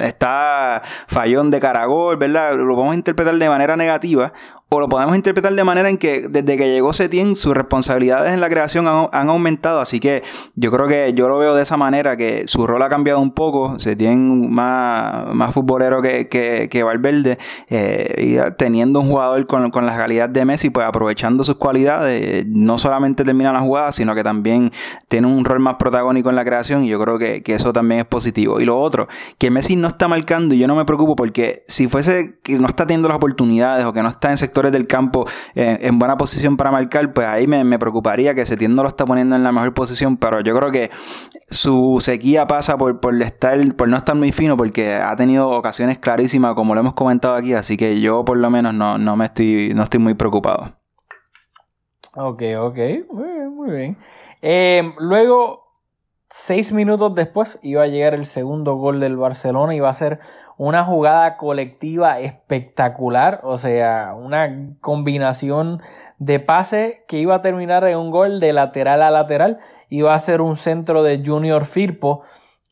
[0.00, 2.56] está fallón de caragol, ¿verdad?
[2.56, 4.32] Lo podemos interpretar de manera negativa
[4.70, 8.40] o lo podemos interpretar de manera en que desde que llegó Setien sus responsabilidades en
[8.40, 10.22] la creación han, aumentado, así que
[10.56, 13.30] yo creo que yo lo veo de esa manera, que su rol ha cambiado un
[13.30, 19.70] poco, Setien más, más futbolero que, que, que Valverde, eh, y teniendo un jugador con,
[19.70, 24.14] con la calidad de Messi, pues aprovechando sus cualidades, no solamente termina la jugada, sino
[24.14, 24.70] que también
[25.08, 28.00] tiene un rol más protagónico en la creación y yo creo que, que eso también
[28.00, 28.60] es positivo.
[28.60, 31.88] Y lo otro, que Messi no está marcando y yo no me preocupo porque si
[31.88, 35.26] fuese que no está teniendo las oportunidades o que no está en sector del campo
[35.54, 39.06] eh, en buena posición para marcar, pues ahí me, preocuparía que Setién no lo está
[39.06, 40.90] poniendo en la mejor posición, pero yo creo que
[41.46, 45.98] su sequía pasa por, por, estar, por no estar muy fino, porque ha tenido ocasiones
[45.98, 49.26] clarísimas, como lo hemos comentado aquí, así que yo por lo menos no, no me
[49.26, 50.74] estoy, no estoy muy preocupado.
[52.14, 52.78] Ok, ok,
[53.12, 53.98] muy bien, muy bien.
[54.42, 55.68] Eh, luego
[56.28, 60.20] seis minutos después iba a llegar el segundo gol del Barcelona y va a ser
[60.58, 65.80] una jugada colectiva espectacular, o sea, una combinación
[66.18, 70.20] de pase que iba a terminar en un gol de lateral a lateral, iba a
[70.20, 72.22] ser un centro de Junior Firpo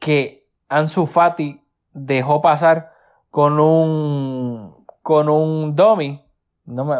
[0.00, 2.90] que Ansu Fati dejó pasar
[3.30, 6.24] con un con un dummy,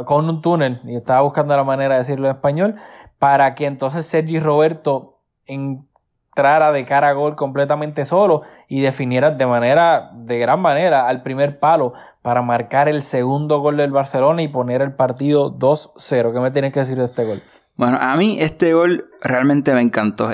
[0.05, 2.77] con un túnel, y estaba buscando la manera de decirlo en español,
[3.19, 5.89] para que entonces Sergi Roberto en
[6.37, 11.23] entrara de cara a gol completamente solo y definiera de manera, de gran manera, al
[11.23, 16.35] primer palo para marcar el segundo gol del Barcelona y poner el partido 2-0.
[16.35, 17.43] ¿Qué me tienes que decir de este gol?
[17.77, 20.31] Bueno, a mí este gol realmente me encantó.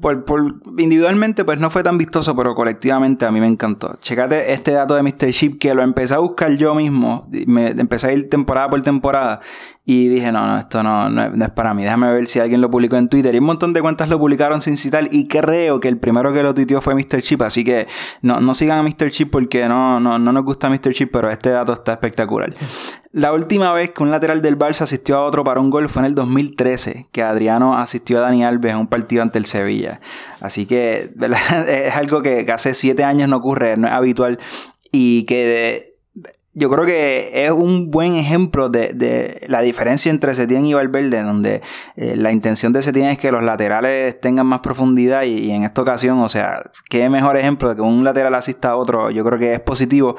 [0.00, 3.96] por, individualmente pues no fue tan vistoso, pero colectivamente a mí me encantó.
[4.00, 5.32] Checate este dato de Mr.
[5.32, 7.28] Chip que lo empecé a buscar yo mismo.
[7.46, 9.40] Me, empecé a ir temporada por temporada
[9.84, 11.82] y dije, no, no, esto no, no, es para mí.
[11.82, 13.34] Déjame ver si alguien lo publicó en Twitter.
[13.34, 15.08] Y un montón de cuentas lo publicaron sin citar.
[15.10, 17.20] Y creo que el primero que lo tuiteó fue Mr.
[17.20, 17.42] Chip.
[17.42, 17.88] Así que
[18.20, 19.10] no, no sigan a Mr.
[19.10, 20.92] Chip porque no, no, no nos gusta Mr.
[20.94, 22.54] Chip, pero este dato está espectacular.
[23.10, 26.00] La última vez que un lateral del Barça asistió a otro para un gol fue
[26.00, 30.00] en el 2013, que Adriano asistió a Dani Alves en un partido ante el Sevilla.
[30.40, 31.12] Así que
[31.68, 34.38] es algo que, hace siete años no ocurre, no es habitual.
[34.92, 35.91] Y que
[36.54, 41.62] yo creo que es un buen ejemplo de, la diferencia entre Setien y Valverde, donde
[41.96, 45.80] eh, la intención de Setien es que los laterales tengan más profundidad y, en esta
[45.80, 49.38] ocasión, o sea, qué mejor ejemplo de que un lateral asista a otro, yo creo
[49.38, 50.16] que es positivo.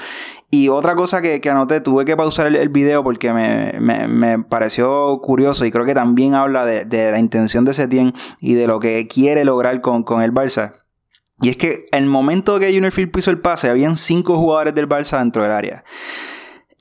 [0.49, 5.71] Y otra cosa que, anoté, tuve que pausar el, video porque me, pareció curioso y
[5.71, 9.81] creo que también habla de, la intención de Setien y de lo que quiere lograr
[9.81, 10.82] con, con el Barça.
[11.43, 14.87] Y es que el momento que Junior Field hizo el pase, habían cinco jugadores del
[14.87, 15.83] Barça dentro del área.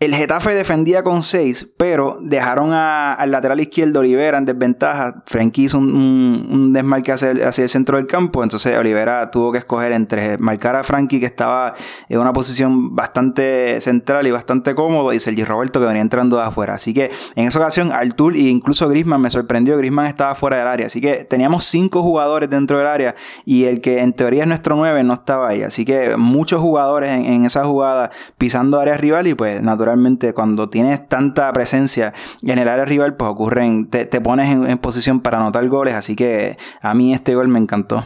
[0.03, 5.23] El Getafe defendía con 6, pero dejaron al lateral izquierdo Olivera en desventaja.
[5.27, 9.53] Frenkie hizo un, un, desmarque hacia el, hacia el, centro del campo, entonces Olivera tuvo
[9.53, 11.75] que escoger entre marcar a Frankie, que estaba
[12.09, 16.43] en una posición bastante central y bastante cómodo, y Sergi Roberto, que venía entrando de
[16.43, 16.75] afuera.
[16.75, 19.77] Así que en esa ocasión, Artur e incluso Grisman me sorprendió.
[19.77, 23.81] Grisman estaba fuera del área, así que teníamos 5 jugadores dentro del área y el
[23.81, 25.62] que en teoría es nuestro 9 no estaba ahí.
[25.62, 29.92] Así que muchos jugadores en, en esa jugada pisando área rival y pues naturalmente
[30.35, 35.39] cuando tienes tanta presencia en el área rival, pues ocurren, te, pones en, posición para
[35.39, 38.05] anotar goles, así que a mí este gol me encantó.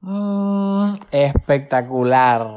[0.00, 2.48] Mm, espectacular.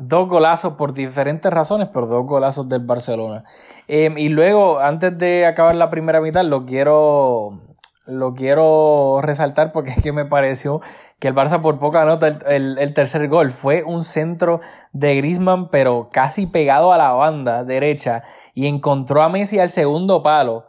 [0.00, 3.44] Dos golazos por diferentes razones, pero dos golazos del Barcelona.
[3.86, 7.60] Em, y luego, antes de acabar la primera mitad, lo quiero
[8.06, 10.80] lo quiero resaltar porque es que me pareció
[11.18, 13.50] que el Barça por poco anota el, tercer gol.
[13.50, 14.60] Fue un centro
[14.92, 18.22] de Grisman, pero casi pegado a la banda derecha
[18.54, 20.66] y encontró a Messi al segundo palo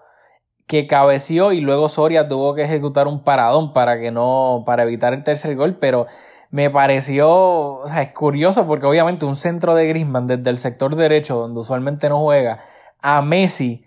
[0.68, 5.14] que cabeció y luego Soria tuvo que ejecutar un paradón para que no para evitar
[5.14, 6.08] el tercer gol, pero
[6.50, 10.96] me pareció, o sea, es curioso porque obviamente un centro de Grisman desde el sector
[10.96, 12.60] derecho donde usualmente no juega
[13.02, 13.86] a Messi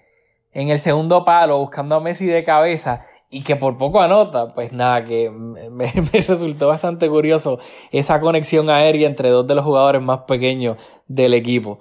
[0.52, 4.72] en el segundo palo buscando a Messi de cabeza y que por poco anota, pues
[4.72, 5.92] nada, que me,
[6.26, 7.58] resultó bastante curioso
[7.92, 11.78] esa conexión aérea entre dos de los jugadores más pequeños del equipo.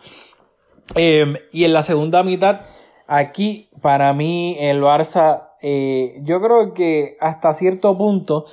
[0.96, 2.62] Em, y en la segunda mitad,
[3.08, 8.46] aquí para mí el Barça, eh, yo creo que hasta cierto punto,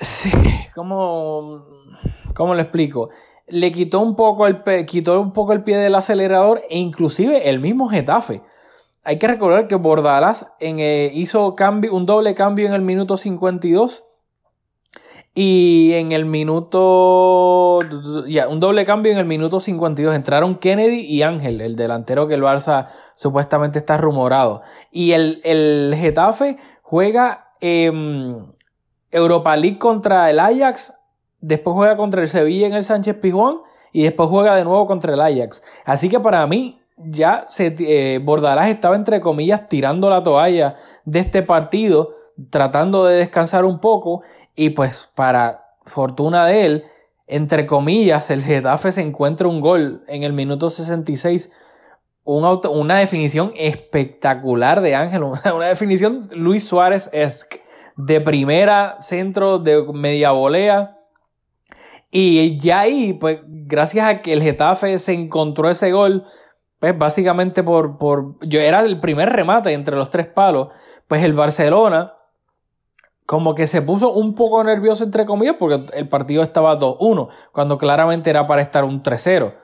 [0.00, 0.30] sí,
[0.74, 1.64] ¿cómo,
[2.34, 3.10] cómo lo explico?
[3.46, 7.60] Le quitó un poco el, quitó un poco el pie del acelerador e inclusive el
[7.60, 8.42] mismo Getafe
[9.04, 11.54] hay que recordar que Bordalas eh, hizo
[11.92, 14.04] un doble cambio en el minuto 52.
[15.36, 17.80] Y en el minuto.
[18.28, 20.14] Ya, un doble cambio en el minuto 52.
[20.14, 24.62] Entraron Kennedy y Ángel, el delantero que el Barça supuestamente está rumorado.
[24.92, 27.48] Y el, el Getafe juega
[29.10, 30.94] Europa League contra el Ajax.
[31.40, 33.62] Después juega contra el Sevilla en el Sánchez Pijón.
[33.92, 35.62] Y después juega de nuevo contra el Ajax.
[35.84, 41.18] Así que para mí, ya se, eh, Bordalás estaba entre comillas tirando la toalla de
[41.18, 42.10] este partido,
[42.50, 44.22] tratando de descansar un poco
[44.54, 46.84] y pues para fortuna de él,
[47.26, 51.50] entre comillas, el Getafe se encuentra un gol en el minuto 66.
[52.24, 55.22] Un auto, una definición espectacular de Ángel,
[55.54, 57.48] una definición Luis Suárez es
[57.96, 60.98] de primera centro de media volea.
[62.10, 66.24] Y ya ahí, pues gracias a que el Getafe se encontró ese gol,
[66.78, 70.68] pues básicamente por, por, yo era el primer remate entre los tres palos,
[71.08, 72.14] pues el Barcelona
[73.26, 77.78] como que se puso un poco nervioso entre comillas porque el partido estaba 2-1, cuando
[77.78, 79.54] claramente era para estar un 3-0.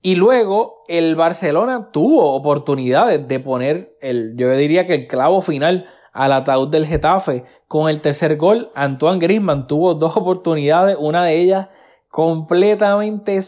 [0.00, 5.86] Y luego el Barcelona tuvo oportunidades de poner el, yo diría que el clavo final
[6.12, 8.70] al ataúd del Getafe con el tercer gol.
[8.74, 11.68] Antoine Griezmann tuvo dos oportunidades, una de ellas
[12.08, 13.40] completamente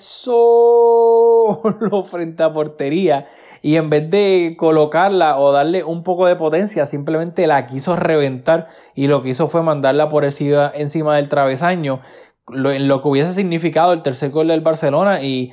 [1.63, 3.27] solo frente a portería
[3.63, 8.69] y en vez de colocarla o darle un poco de potencia simplemente la quiso reventar
[8.95, 12.01] y lo que hizo fue mandarla por encima, del travesaño
[12.49, 15.53] lo, lo que hubiese significado el tercer gol del Barcelona y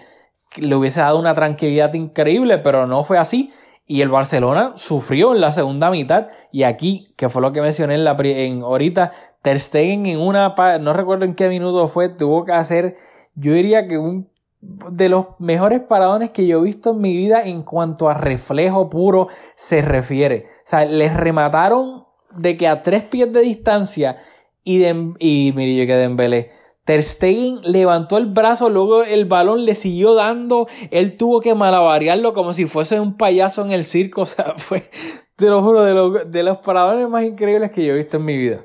[0.58, 3.52] le hubiese dado una tranquilidad increíble pero no fue así.
[3.88, 7.96] Y el Barcelona sufrió en la segunda mitad y aquí, que fue lo que mencioné
[7.96, 12.46] en la en ahorita, Ter Stegen en una no recuerdo en qué minuto fue, tuvo
[12.46, 12.96] que hacer
[13.36, 14.30] yo diría que un
[14.62, 18.90] de los mejores paradones que yo he visto en mi vida en cuanto a reflejo
[18.90, 20.46] puro se refiere.
[20.60, 24.18] O sea, les remataron de que a tres pies de distancia
[24.64, 26.52] y, de, y mire yo que Dembélé
[26.84, 32.34] Ter Stegen levantó el brazo, luego el balón le siguió dando, él tuvo que malabarearlo
[32.34, 34.90] como si fuese un payaso en el circo, o sea, fue,
[35.36, 38.26] te lo juro, de, los, de los paradores más increíbles que yo he visto en
[38.26, 38.62] mi vida.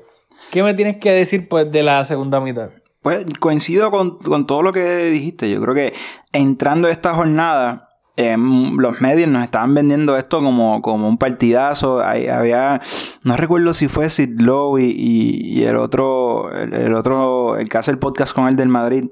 [0.51, 2.69] ¿Qué me tienes que decir pues de la segunda mitad?
[3.01, 5.93] Pues coincido con, con todo lo que dijiste, yo creo que
[6.33, 7.87] entrando a esta jornada
[8.19, 12.01] Em, los medios nos estaban vendiendo esto como, como un partidazo.
[12.01, 12.81] había,
[13.21, 17.99] no recuerdo si fue Sid Lowe y, el otro, el, otro, el que hace el
[17.99, 19.05] podcast con el del Madrid,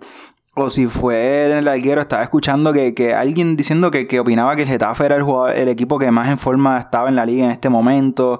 [0.57, 5.05] o si fue el alguero, estaba escuchando que, alguien diciendo que, opinaba que el Getafe
[5.05, 8.39] era el, el equipo que más en forma estaba en la liga en este momento.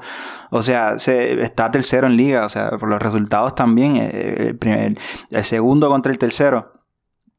[0.49, 4.97] O sea, se, está tercero en liga, o sea, por los resultados también, eh, el,
[5.30, 6.71] el segundo contra el tercero.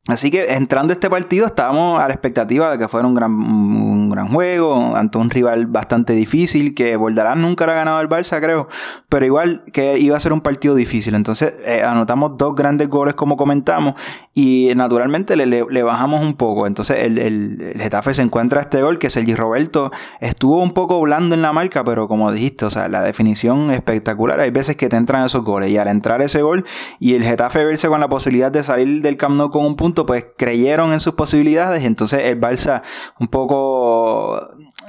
[0.08, 4.05] Así que entrando a este partido estábamos a la expectativa de que fuera un gran,
[4.10, 8.40] gran juego, ante un rival bastante difícil, que Bordalás nunca le ha ganado al Barça,
[8.40, 8.68] creo,
[9.08, 11.14] pero igual que iba a ser un partido difícil.
[11.14, 13.94] Entonces eh, anotamos dos grandes goles como comentamos
[14.34, 16.66] y naturalmente le, bajamos un poco.
[16.66, 19.90] Entonces el, Getafe se encuentra este gol que Sergi Roberto
[20.20, 24.40] estuvo un poco blando en la marca, pero como dijiste, o sea, la definición espectacular.
[24.40, 26.64] Hay veces que te entran esos goles y al entrar ese gol
[26.98, 30.26] y el Getafe verse con la posibilidad de salir del Camp con un punto, pues
[30.36, 31.84] creyeron en sus posibilidades.
[31.84, 32.82] Entonces el Barça
[33.18, 33.95] un poco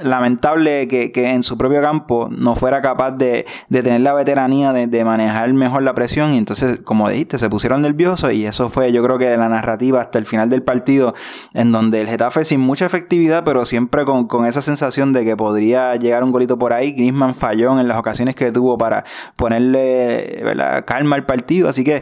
[0.01, 4.73] lamentable que, que en su propio campo no fuera capaz de, de tener la veteranía
[4.73, 6.33] de, manejar mejor la presión.
[6.33, 10.01] Y entonces como dijiste se pusieron nerviosos y eso fue yo creo que la narrativa
[10.01, 11.13] hasta el final del partido
[11.53, 15.35] en donde el Getafe sin mucha efectividad pero siempre con, con esa sensación de que
[15.35, 16.91] podría llegar un golito por ahí.
[16.91, 19.03] Griezmann falló en las ocasiones que tuvo para
[19.35, 20.43] ponerle
[20.85, 21.69] calma al partido.
[21.69, 22.01] Así que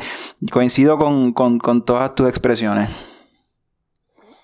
[0.52, 2.90] coincido con, con, con todas tus expresiones.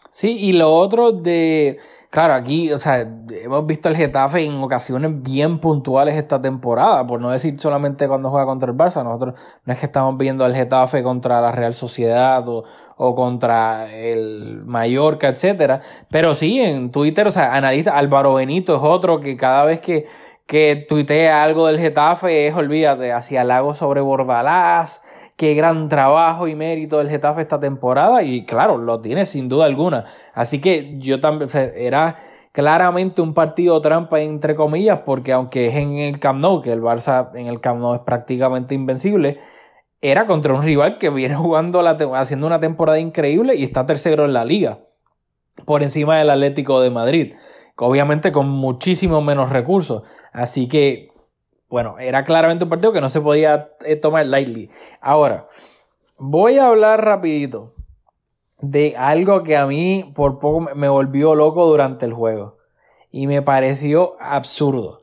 [0.09, 1.80] Sí, y lo otro de.
[2.12, 3.07] Claro, aquí, o sea,
[3.41, 8.30] hemos visto el Getafe en ocasiones bien puntuales esta temporada, por no decir solamente cuando
[8.30, 9.01] juega contra el Barça.
[9.01, 12.66] Nosotros no es que estamos viendo al Getafe contra la Real Sociedad o,
[12.97, 15.80] o contra el Mallorca, etcétera.
[16.09, 20.05] Pero sí, en Twitter, o sea, analista Álvaro Benito es otro que cada vez que,
[20.45, 25.01] que tuitea algo del Getafe es, olvídate, hacia Lago sobre Bordalás,
[25.37, 29.65] qué gran trabajo y mérito del Getafe esta temporada y claro, lo tiene sin duda
[29.65, 30.05] alguna.
[30.33, 32.17] Así que yo también, era
[32.51, 36.81] claramente un partido trampa entre comillas porque aunque es en el Camp Nou, que el
[36.81, 39.39] Barça en el Camp Nou es prácticamente invencible,
[40.01, 41.79] era contra un rival que viene jugando
[42.13, 44.79] haciendo una temporada increíble y está tercero en la liga,
[45.65, 47.33] por encima del Atlético de Madrid,
[47.78, 50.03] obviamente con muchísimo menos recursos.
[50.34, 51.11] Así que
[51.72, 54.69] bueno, era claramente un partido que no se podía eh, tomar lightly.
[54.99, 55.47] Ahora,
[56.17, 57.74] voy a hablar rapidito
[58.59, 62.57] de algo que a mí por poco me volvió loco durante el juego.
[63.09, 64.99] Y me pareció absurdo.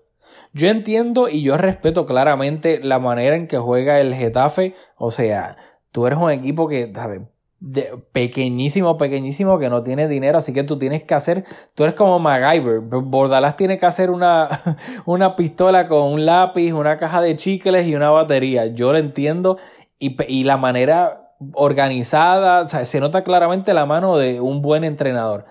[0.52, 4.74] Yo entiendo y yo respeto claramente la manera en que juega el Getafe.
[4.96, 5.56] O sea,
[5.90, 7.22] tú eres un equipo que, ¿sabes?
[7.60, 11.44] De, pequeñísimo, pequeñísimo que no tiene dinero, así que tú tienes que hacer,
[11.74, 14.48] tú eres como MacGyver, Bordalás tiene que hacer una,
[15.06, 19.58] una pistola con un lápiz, una caja de chicles y una batería, yo lo entiendo
[19.98, 24.84] y, y la manera organizada, o sea, se nota claramente la mano de un buen
[24.84, 25.44] entrenador.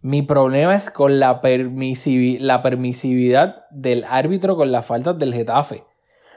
[0.00, 5.84] Mi problema es con la, la permisividad del árbitro con las faltas del Getafe.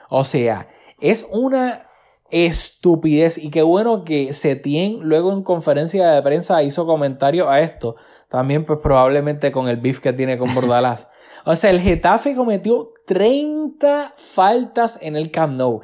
[0.08, 0.68] O sea,
[1.00, 1.87] es una
[2.30, 3.38] estupidez.
[3.38, 7.96] Y qué bueno que Setien luego en conferencia de prensa hizo comentario a esto.
[8.28, 11.08] También pues probablemente con el beef que tiene con Bordalás.
[11.44, 15.80] o sea, el Getafe cometió 30 faltas en el Camp Nou.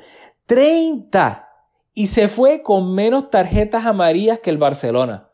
[0.46, 1.48] 30.
[1.94, 5.30] Y se fue con menos tarjetas amarillas que el Barcelona.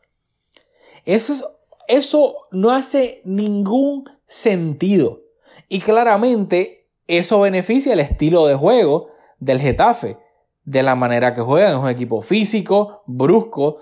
[1.05, 1.57] Eso,
[1.87, 5.21] eso no hace ningún sentido.
[5.67, 9.07] Y claramente eso beneficia el estilo de juego
[9.39, 10.17] del Getafe
[10.63, 11.73] de la manera que juegan.
[11.73, 13.77] Es un equipo físico, brusco,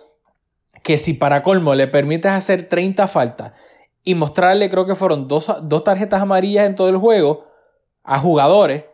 [0.84, 3.54] que si para colmo le permites hacer 30 faltas
[4.04, 7.46] y mostrarle, creo que fueron dos, dos tarjetas amarillas en todo el juego
[8.04, 8.86] a jugadores,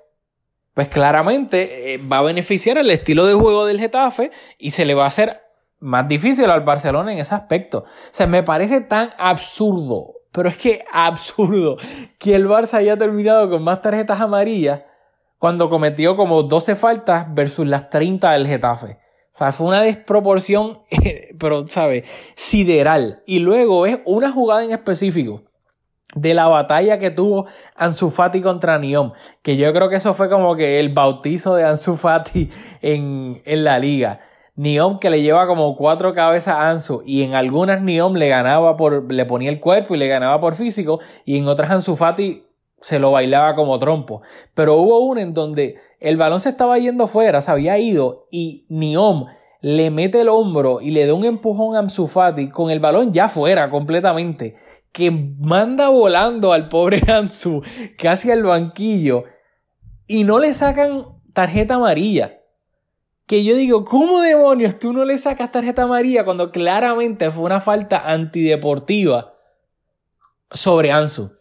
[0.74, 4.94] pues claramente eh, va a beneficiar el estilo de juego del Getafe y se le
[4.94, 5.42] va a hacer
[5.80, 7.80] más difícil al Barcelona en ese aspecto.
[7.80, 11.78] O sea, me parece tan absurdo, pero es que absurdo
[12.18, 14.82] que el Barça haya terminado con más tarjetas amarillas
[15.38, 18.98] cuando cometió como 12 faltas versus las 30 del Getafe.
[19.36, 20.80] O sea, fue una desproporción,
[21.40, 22.08] pero, ¿sabes?
[22.36, 23.22] Sideral.
[23.26, 25.44] Y luego es una jugada en específico
[26.16, 29.12] de la batalla que tuvo Ansu Fati contra Niom,
[29.42, 32.50] que yo creo que eso fue como que el bautizo de Ansu Fati
[32.82, 34.22] en, en la liga.
[34.56, 38.78] Niom que le lleva como cuatro cabezas a Ansu y en algunas Niom le ganaba
[38.78, 42.45] por, le ponía el cuerpo y le ganaba por físico y en otras Ansu Fati
[42.86, 44.22] se lo bailaba como trompo.
[44.54, 48.68] Pero hubo una en donde el balón se estaba yendo fuera, se había ido y
[48.70, 49.26] Niom
[49.60, 52.08] le mete el hombro y le da un empujón a Ansu
[52.54, 54.54] con el balón ya fuera completamente,
[54.92, 57.64] que manda volando al pobre Ansu
[57.98, 59.24] casi al banquillo
[60.06, 62.40] y no le sacan tarjeta amarilla.
[63.26, 67.62] Que yo digo, ¿cómo demonios tú no le sacas tarjeta amarilla cuando claramente fue una
[67.62, 69.34] falta antideportiva
[70.52, 71.32] sobre Ansu?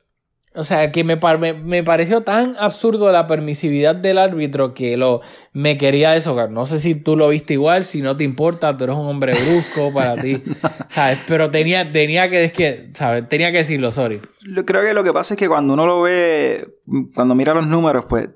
[0.56, 1.18] O sea, que me,
[1.64, 5.20] me, pareció tan absurdo la permisividad del árbitro que lo,
[5.52, 6.50] me quería deshogar.
[6.50, 9.32] No sé si tú lo viste igual, si no te importa, tú eres un hombre
[9.32, 10.40] brusco para ti.
[10.88, 11.18] ¿Sabes?
[11.26, 13.28] Pero tenía, tenía que, es que, ¿sabes?
[13.28, 14.20] Tenía que decirlo, sorry.
[14.66, 16.74] Creo que lo que pasa es que cuando uno lo ve
[17.14, 18.28] cuando mira los números, pues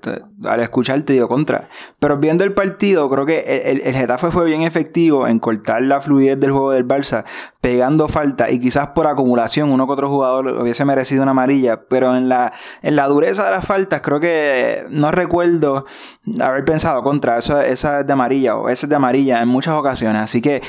[0.43, 1.69] al escucharte digo contra.
[1.99, 6.01] Pero viendo el partido, creo que el, el, Getafe fue bien efectivo en cortar la
[6.01, 7.25] fluidez del juego del Barça,
[7.61, 12.15] pegando falta y quizás por acumulación uno que otro jugador hubiese merecido una amarilla, pero
[12.15, 15.85] en la, en la dureza de las faltas creo que no recuerdo
[16.41, 19.75] haber pensado contra, esa, esa es de amarilla o esa es de amarilla en muchas
[19.75, 20.61] ocasiones, así que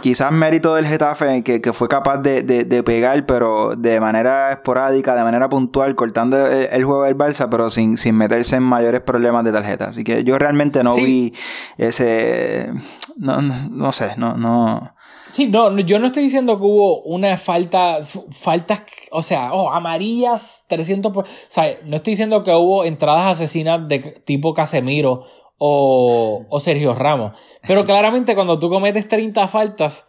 [0.00, 4.52] quizás mérito del Getafe que, que fue capaz de, de, de, pegar, pero de manera
[4.66, 9.00] esporádica, de manera puntual, cortando el, juego del Barça, pero sin, sin meterse en mayores
[9.00, 11.32] problemas de tarjeta, así que yo realmente no vi
[11.78, 12.68] ese,
[13.16, 14.92] no, no, no sé, no, no.
[15.30, 17.98] Sí, no, yo no estoy diciendo que hubo una falta,
[18.32, 23.36] faltas, o sea, oh, amarillas 300 por, o sea, no estoy diciendo que hubo entradas
[23.36, 25.26] asesinas de tipo Casemiro
[25.58, 30.08] o, o Sergio Ramos, pero claramente cuando tú cometes 30 faltas,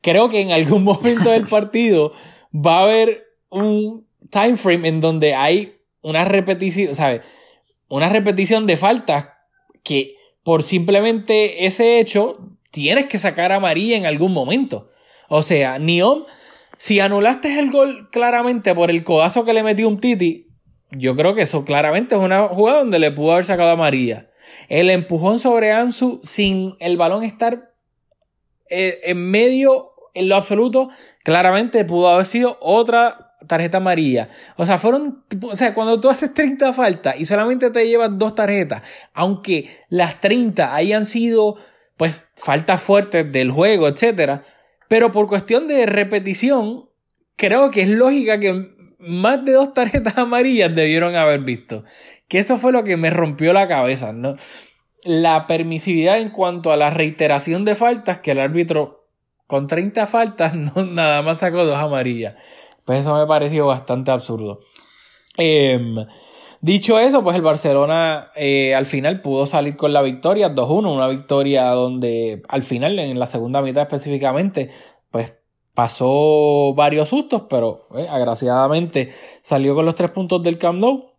[0.00, 2.12] creo que en algún momento del partido
[2.54, 7.22] va a haber un time frame en donde hay una repetición, ¿sabes?
[7.88, 9.28] Una repetición de faltas
[9.82, 12.38] que por simplemente ese hecho
[12.70, 14.88] tienes que sacar a amarilla en algún momento.
[15.28, 16.24] O sea, Niom,
[16.78, 20.48] si anulaste el gol claramente por el codazo que le metió un Titi,
[20.92, 24.30] yo creo que eso claramente es una jugada donde le pudo haber sacado amarilla.
[24.68, 27.72] El empujón sobre Ansu sin el balón estar
[28.68, 30.88] eh, en medio, en lo absoluto,
[31.22, 34.28] claramente pudo haber sido otra tarjeta amarilla.
[34.56, 38.34] O sea, fueron, o sea, cuando tú haces 30 faltas y solamente te llevas dos
[38.34, 38.82] tarjetas,
[39.14, 41.56] aunque las 30 hayan sido
[41.96, 44.40] pues faltas fuertes del juego, etc.
[44.88, 46.88] Pero por cuestión de repetición,
[47.36, 51.84] creo que es lógica que más de dos tarjetas amarillas debieron haber visto.
[52.28, 54.34] Que eso fue lo que me rompió la cabeza, ¿no?
[55.04, 59.08] La permisividad en cuanto a la reiteración de faltas, que el árbitro
[59.46, 62.34] con 30 faltas no, nada más sacó dos amarillas.
[62.90, 64.58] Pues eso me pareció bastante absurdo.
[65.38, 65.78] Eh,
[66.60, 71.06] Dicho eso, pues el Barcelona eh, al final pudo salir con la victoria 2-1, una
[71.06, 74.70] victoria donde al final, en la segunda mitad específicamente,
[75.12, 75.34] pues
[75.72, 79.10] pasó varios sustos, pero eh, agraciadamente
[79.40, 81.12] salió con los tres puntos del Camp Nou.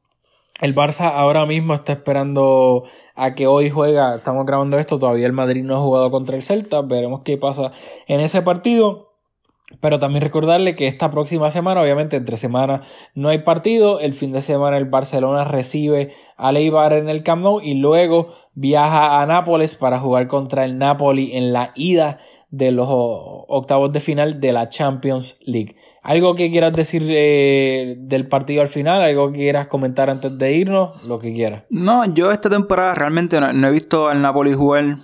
[0.60, 2.84] El Barça ahora mismo está esperando
[3.16, 6.44] a que hoy juega, estamos grabando esto, todavía el Madrid no ha jugado contra el
[6.44, 7.72] Celta, veremos qué pasa
[8.08, 9.11] en ese partido.
[9.80, 12.82] Pero también recordarle que esta próxima semana, obviamente entre semana
[13.16, 17.44] no hay partido, el fin de semana el Barcelona recibe al Eibar en el Camp
[17.44, 22.20] Nou y luego viaja a Nápoles para jugar contra el Napoli en la ida
[22.50, 25.76] de los octavos de final de la Champions League.
[26.04, 29.02] ¿Algo que quieras decir eh, del partido al final?
[29.02, 31.02] ¿Algo que quieras comentar antes de irnos?
[31.08, 31.64] Lo que quieras.
[31.70, 34.98] No, yo esta temporada realmente no he visto al Napoli jugar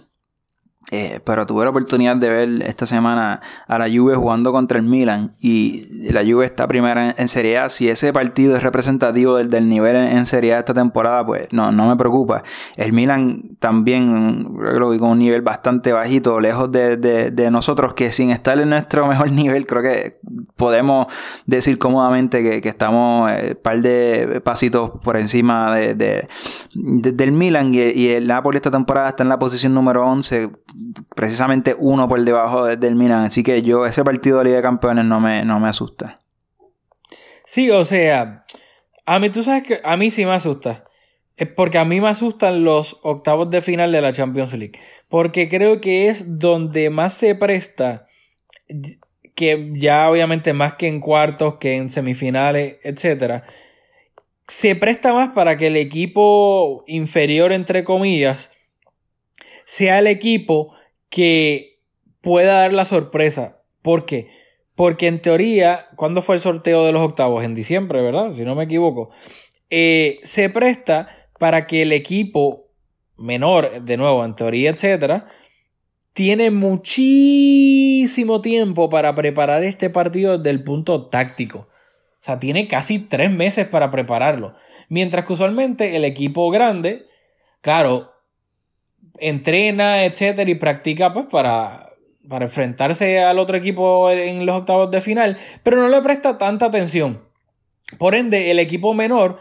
[0.90, 4.86] eh, pero tuve la oportunidad de ver esta semana a la Juve jugando contra el
[4.86, 7.70] Milan y la Juve está primera en, Serie A.
[7.70, 11.90] Si ese partido es representativo del, nivel en, Serie A esta temporada, pues no, no
[11.90, 12.44] me preocupa.
[12.78, 18.10] El Milan también creo que con un nivel bastante bajito, lejos de, de, nosotros, que
[18.12, 20.20] sin estar en nuestro mejor nivel, creo que
[20.56, 21.08] podemos
[21.46, 26.28] decir cómodamente que, que estamos un eh, par de pasitos por encima de,
[26.74, 30.50] del Milan y, y el Napoli esta temporada está en la posición número 11
[31.16, 33.26] precisamente uno por debajo del Milan.
[33.26, 36.22] Así que yo, ese partido de Liga de Campeones no me, no me asusta.
[37.46, 38.46] Sí, o sea,
[39.06, 40.84] a mí tú sabes que a mí sí me asusta.
[41.38, 44.80] Es porque a mí me asustan los octavos de final de la Champions League.
[45.08, 48.08] Porque creo que es donde más se presta,
[49.36, 53.44] que ya obviamente más que en cuartos, que en semifinales, etc.
[54.48, 58.50] Se presta más para que el equipo inferior, entre comillas,
[59.68, 60.74] sea el equipo
[61.10, 61.82] que
[62.22, 63.62] pueda dar la sorpresa.
[63.82, 64.30] ¿Por qué?
[64.76, 67.44] Porque en teoría, ¿cuándo fue el sorteo de los octavos?
[67.44, 68.32] En diciembre, ¿verdad?
[68.32, 69.10] Si no me equivoco.
[69.70, 72.70] Eh, se presta para que el equipo
[73.18, 75.28] menor, de nuevo, en teoría, etcétera,
[76.14, 81.68] tiene muchísimo tiempo para preparar este partido desde el punto táctico.
[82.22, 84.56] O sea, tiene casi tres meses para prepararlo.
[84.88, 87.08] Mientras que usualmente el equipo grande,
[87.60, 88.14] claro,
[89.20, 91.94] entrena, etcétera, y practica pues para,
[92.28, 96.68] para enfrentarse al otro equipo en los octavos de final, pero no le presta tanta
[96.68, 97.24] atención.
[97.98, 99.38] Por ende, el equipo menor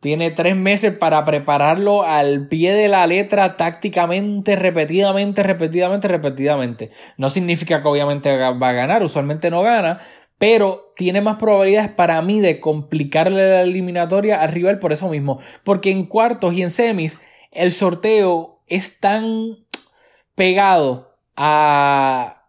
[0.00, 6.90] tiene tres meses para prepararlo al pie de la letra tácticamente, repetidamente, repetidamente, repetidamente.
[7.16, 10.00] No significa que obviamente va a ganar, usualmente no gana,
[10.38, 15.40] pero tiene más probabilidades para mí de complicarle la eliminatoria al rival por eso mismo.
[15.64, 17.18] Porque en cuartos y en semis,
[17.52, 19.58] el sorteo es tan
[20.34, 22.44] pegado a,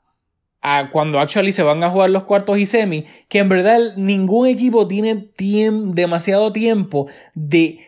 [0.62, 4.48] a cuando actually se van a jugar los cuartos y semi, que en verdad ningún
[4.48, 7.80] equipo tiene demasiado tiempo de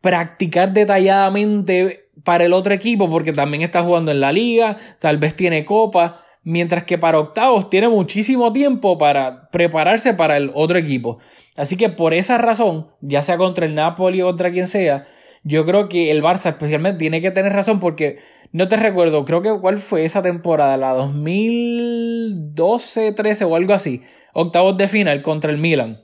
[0.00, 5.34] practicar detalladamente para el otro equipo porque también está jugando en la liga, tal vez
[5.34, 11.18] tiene copa, mientras que para octavos tiene muchísimo tiempo para prepararse para el otro equipo.
[11.56, 15.06] Así que por esa razón, ya sea contra el Napoli o contra quien sea,
[15.48, 18.18] yo creo que el Barça especialmente tiene que tener razón porque
[18.50, 24.02] no te recuerdo, creo que cuál fue esa temporada, la 2012, 13 o algo así,
[24.34, 26.02] octavos de final contra el Milan.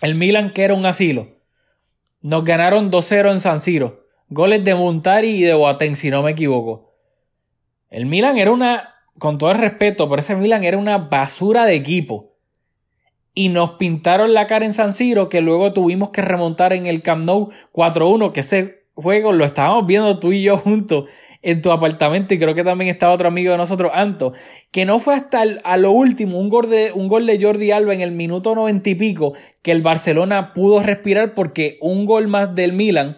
[0.00, 1.26] El Milan que era un asilo.
[2.22, 4.06] Nos ganaron 2-0 en San Siro.
[4.30, 6.94] Goles de Montari y de Boateng, si no me equivoco.
[7.90, 11.74] El Milan era una, con todo el respeto, pero ese Milan era una basura de
[11.74, 12.31] equipo.
[13.34, 17.02] Y nos pintaron la cara en San Siro, que luego tuvimos que remontar en el
[17.02, 21.06] Camp Nou 4-1, que ese juego lo estábamos viendo tú y yo juntos
[21.42, 24.32] en tu apartamento y creo que también estaba otro amigo de nosotros, Anto,
[24.70, 27.92] que no fue hasta a lo último un gol, de, un gol de Jordi Alba
[27.92, 32.54] en el minuto noventa y pico que el Barcelona pudo respirar porque un gol más
[32.54, 33.16] del Milan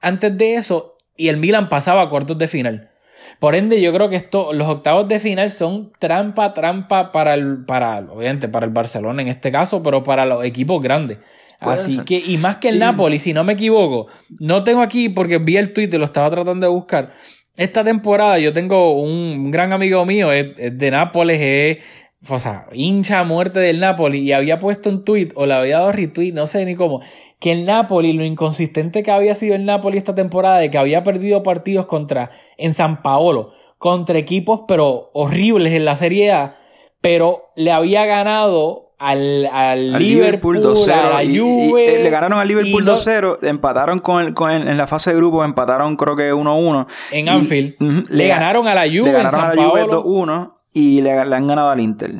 [0.00, 2.90] antes de eso y el Milan pasaba a cuartos de final.
[3.38, 7.64] Por ende, yo creo que esto, los octavos de final son trampa, trampa para el,
[7.64, 11.18] para, obviamente, para el Barcelona en este caso, pero para los equipos grandes.
[11.60, 14.08] Así que, y más que el Napoli, si no me equivoco,
[14.40, 17.12] no tengo aquí porque vi el tweet y lo estaba tratando de buscar,
[17.56, 21.84] esta temporada yo tengo un gran amigo mío, es, de Nápoles, es,
[22.28, 25.78] o sea, hincha a muerte del Napoli y había puesto un tweet o le había
[25.78, 27.00] dado retweet, no sé ni cómo,
[27.38, 31.02] que el Napoli, lo inconsistente que había sido el Napoli esta temporada, de que había
[31.02, 36.56] perdido partidos contra, en San Paolo, contra equipos pero horribles en la Serie A,
[37.00, 40.92] pero le había ganado al, al, Liverpool, 2-0.
[40.92, 41.96] A la Juve.
[41.96, 45.96] Eh, le ganaron al Liverpool 2-0, empataron con, con en la fase de grupo, empataron
[45.96, 46.86] creo que 1-1.
[47.10, 47.74] En Anfield.
[48.08, 49.04] le, ganaron a la Juve.
[49.04, 52.10] Le ganaron a la Juve 2-1 y le, han ganado al Inter.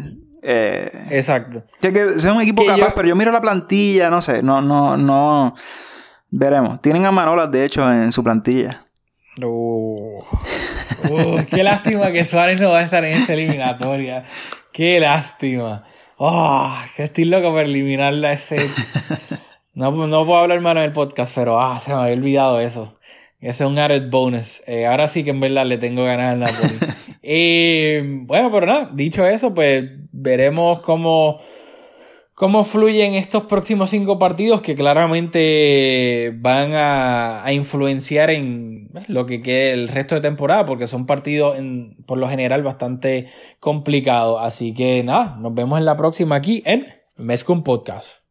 [0.43, 1.65] Eh, Exacto.
[1.81, 4.97] Que, que sea un equipo capaz, pero yo miro la plantilla, no sé, no, no,
[4.97, 5.55] no.
[6.31, 6.81] Veremos.
[6.81, 8.85] Tienen a Manolas, de hecho, en su plantilla.
[9.43, 14.25] Uh, uh, qué lástima que Suárez no va a estar en esta eliminatoria.
[14.73, 15.85] Qué lástima.
[16.17, 18.57] Oh, que estoy loco por eliminarla ese.
[19.77, 22.97] No, no puedo hablar más en el podcast, pero ah, se me había olvidado eso.
[23.45, 24.63] Ese es un added bonus.
[24.67, 26.79] Eh, ahora sí que en verdad le tengo ganas al Napoli.
[27.23, 31.39] eh, bueno, pero nada, dicho eso, pues veremos cómo
[32.33, 39.73] cómo fluyen estos próximos cinco partidos que claramente van a, influenciar en lo que quede
[39.73, 43.27] el resto de temporada, porque son partidos en, por lo general bastante
[43.61, 44.39] complicados.
[44.41, 46.87] Así que nada, nos vemos en la próxima aquí en
[47.17, 48.24] Mescom Podcast.